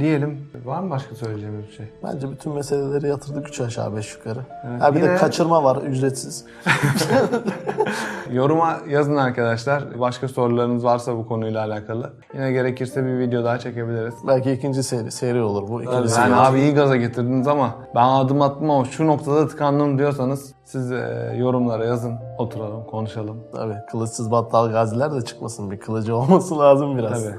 diyelim 0.00 0.48
var 0.64 0.80
mı 0.80 0.90
başka 0.90 1.14
söyleyeceğimiz 1.14 1.66
bir 1.66 1.72
şey? 1.72 1.86
Bence 2.04 2.30
bütün 2.30 2.52
meseleleri 2.52 3.08
yatırdık 3.08 3.48
üç 3.48 3.60
aşağı 3.60 3.96
beş 3.96 4.14
yukarı. 4.16 4.40
Evet, 4.68 4.82
ha 4.82 4.94
bir 4.94 5.00
de 5.00 5.04
yine- 5.04 5.16
kaçırma 5.16 5.64
var 5.64 5.76
ücretsiz. 5.76 6.44
Yoruma 8.32 8.76
yazın 8.88 9.16
arkadaşlar 9.16 10.00
başka 10.00 10.28
sorularınız 10.28 10.84
varsa 10.84 11.16
bu 11.16 11.28
konuyla 11.28 11.64
alakalı. 11.64 12.12
Yine 12.34 12.52
gerekirse 12.52 13.04
bir 13.06 13.18
video 13.18 13.44
daha 13.44 13.58
çekebiliriz. 13.58 14.14
Belki 14.26 14.52
ikinci 14.52 14.82
seri, 14.82 15.10
seri 15.10 15.42
olur 15.42 15.68
bu. 15.68 15.82
ikinci 15.82 15.96
Yani 15.96 16.08
seri. 16.10 16.34
abi 16.34 16.60
iyi 16.60 16.74
gaza 16.74 16.96
getirdiniz 16.96 17.46
ama 17.48 17.74
ben 17.94 18.08
adım 18.08 18.42
attım 18.42 18.70
ama 18.70 18.84
şu 18.84 19.06
noktada 19.06 19.48
tıkandım 19.48 19.98
diyorsanız 19.98 20.54
siz 20.64 20.92
e, 20.92 21.34
yorumlara 21.38 21.84
yazın 21.84 22.14
oturalım 22.38 22.84
konuşalım. 22.84 23.36
Tabii 23.52 23.76
kılıçsız 23.90 24.30
battal 24.30 24.70
gaziler 24.72 25.12
de 25.14 25.22
çıkmasın. 25.22 25.70
Bir 25.70 25.78
kılıcı 25.80 26.16
olması 26.16 26.58
lazım 26.58 26.98
biraz. 26.98 27.24
Tabii. 27.24 27.34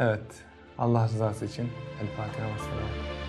evet. 0.00 0.20
Allah 0.78 1.04
rızası 1.04 1.44
için 1.44 1.68
El 2.00 2.06
Fatiha 2.16 2.46
ve. 2.48 3.21